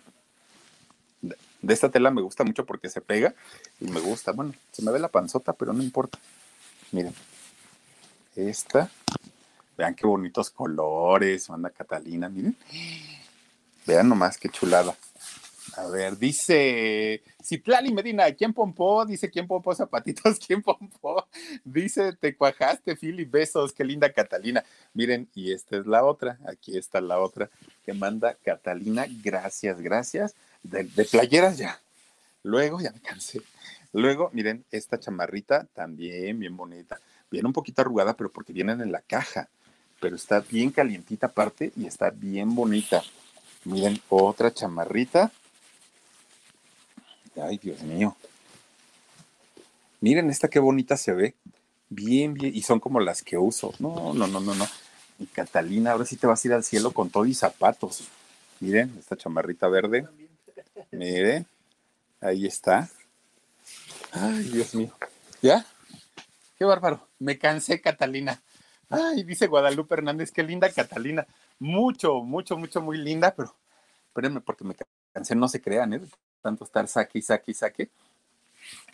[1.62, 3.34] De esta tela me gusta mucho porque se pega
[3.80, 4.32] y me gusta.
[4.32, 6.20] Bueno, se me ve la panzota, pero no importa.
[6.92, 7.14] Miren.
[8.36, 8.90] Esta.
[9.78, 12.56] Vean qué bonitos colores, anda Catalina, miren.
[13.86, 14.96] Vean nomás qué chulada.
[15.78, 19.06] A ver, dice Citlali Medina, ¿quién pompó?
[19.06, 20.38] Dice, ¿quién pompó zapatitos?
[20.46, 21.26] ¿Quién pompó?
[21.64, 24.64] Dice, te cuajaste, Philly, besos, qué linda Catalina.
[24.94, 27.50] Miren, y esta es la otra, aquí está la otra
[27.86, 31.80] que manda Catalina, gracias, gracias, de, de playeras ya.
[32.44, 33.42] Luego, ya me cansé.
[33.94, 37.00] Luego, miren, esta chamarrita también bien bonita.
[37.30, 39.48] Viene un poquito arrugada, pero porque vienen en la caja.
[40.02, 43.04] Pero está bien calientita aparte y está bien bonita.
[43.64, 45.32] Miren, otra chamarrita
[47.36, 48.16] Ay, Dios mío.
[50.00, 51.36] Miren esta qué bonita se ve.
[51.90, 52.56] Bien, bien.
[52.56, 53.74] Y son como las que uso.
[53.80, 54.68] No, no, no, no, no.
[55.20, 58.08] Y Catalina, ahora sí te vas a ir al cielo con todo y zapatos.
[58.60, 60.08] Miren, esta chamarrita verde.
[60.92, 61.46] Miren.
[62.20, 62.90] Ahí está.
[64.12, 64.92] Ay, Dios mío.
[65.42, 65.66] ¿Ya?
[66.58, 67.08] Qué bárbaro.
[67.20, 68.42] Me cansé, Catalina.
[68.90, 71.26] Ay, dice Guadalupe Hernández, qué linda Catalina.
[71.60, 73.56] Mucho, mucho, mucho, muy linda, pero
[74.08, 74.76] espérenme porque me
[75.14, 76.02] cansé, no se crean, ¿eh?
[76.42, 77.90] Tanto estar saque y saque y saque.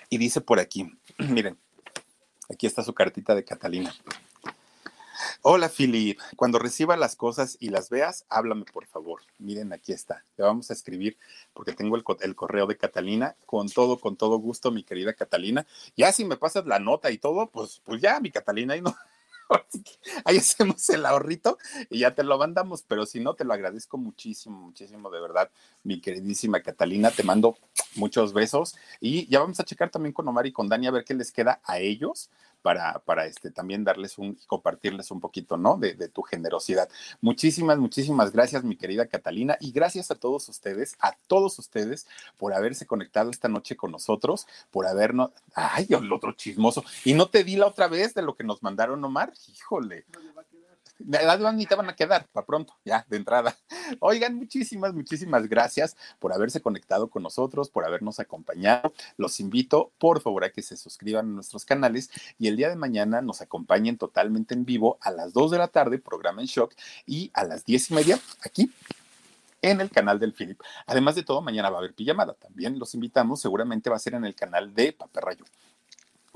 [0.10, 1.58] Y dice por aquí, miren,
[2.50, 3.94] aquí está su cartita de Catalina.
[5.42, 6.20] Hola, Philip.
[6.36, 9.22] Cuando reciba las cosas y las veas, háblame, por favor.
[9.40, 10.24] Miren, aquí está.
[10.38, 11.18] Le vamos a escribir
[11.54, 13.36] porque tengo el, correo de Catalina.
[13.46, 15.66] Con todo, con todo gusto, mi querida Catalina.
[15.96, 18.96] Ya si me pasas la nota y todo, pues, pues ya, mi Catalina, y no,
[20.26, 21.58] ahí hacemos el ahorrito
[21.90, 25.50] y ya te lo mandamos, pero si no, te lo agradezco muchísimo, muchísimo, de verdad,
[25.84, 27.58] mi queridísima Catalina, te mando
[27.96, 28.76] muchos besos.
[29.00, 31.32] Y ya vamos a checar también con Omar y con Dani a ver qué les
[31.32, 32.30] queda a ellos
[32.68, 35.78] para, para este, también darles un, compartirles un poquito, ¿no?
[35.78, 36.90] De, de tu generosidad.
[37.22, 42.54] Muchísimas, muchísimas gracias, mi querida Catalina, y gracias a todos ustedes, a todos ustedes, por
[42.54, 47.46] haberse conectado esta noche con nosotros, por habernos, ay, el otro chismoso, y no te
[47.46, 50.04] di la otra vez de lo que nos mandaron, Omar, híjole.
[51.00, 53.56] Las ni te van a quedar para pronto, ya, de entrada.
[54.00, 58.94] Oigan, muchísimas, muchísimas gracias por haberse conectado con nosotros, por habernos acompañado.
[59.16, 62.76] Los invito, por favor, a que se suscriban a nuestros canales y el día de
[62.76, 66.74] mañana nos acompañen totalmente en vivo a las 2 de la tarde, programa en shock,
[67.06, 68.72] y a las 10 y media, aquí
[69.62, 70.60] en el canal del Philip.
[70.86, 72.34] Además de todo, mañana va a haber pijamada.
[72.34, 75.46] También los invitamos, seguramente va a ser en el canal de Paperrayo.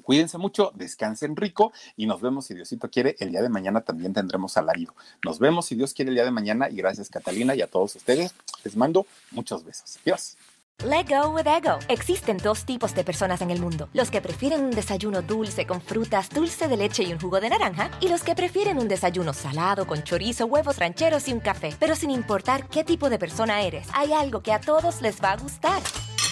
[0.04, 3.16] Cuídense mucho, descansen rico y nos vemos si Diosito quiere.
[3.20, 4.94] El día de mañana también tendremos alarido.
[5.24, 7.96] Nos vemos si Dios quiere el día de mañana y gracias Catalina y a todos
[7.96, 8.34] ustedes.
[8.64, 10.00] Les mando muchos besos.
[10.04, 10.38] Dios.
[10.84, 11.78] Let go with ego.
[11.90, 15.80] Existen dos tipos de personas en el mundo: los que prefieren un desayuno dulce con
[15.80, 19.32] frutas, dulce de leche y un jugo de naranja, y los que prefieren un desayuno
[19.34, 21.76] salado con chorizo, huevos rancheros y un café.
[21.80, 25.34] Pero sin importar qué tipo de persona eres, hay algo que a todos les va
[25.34, 25.84] a gustar.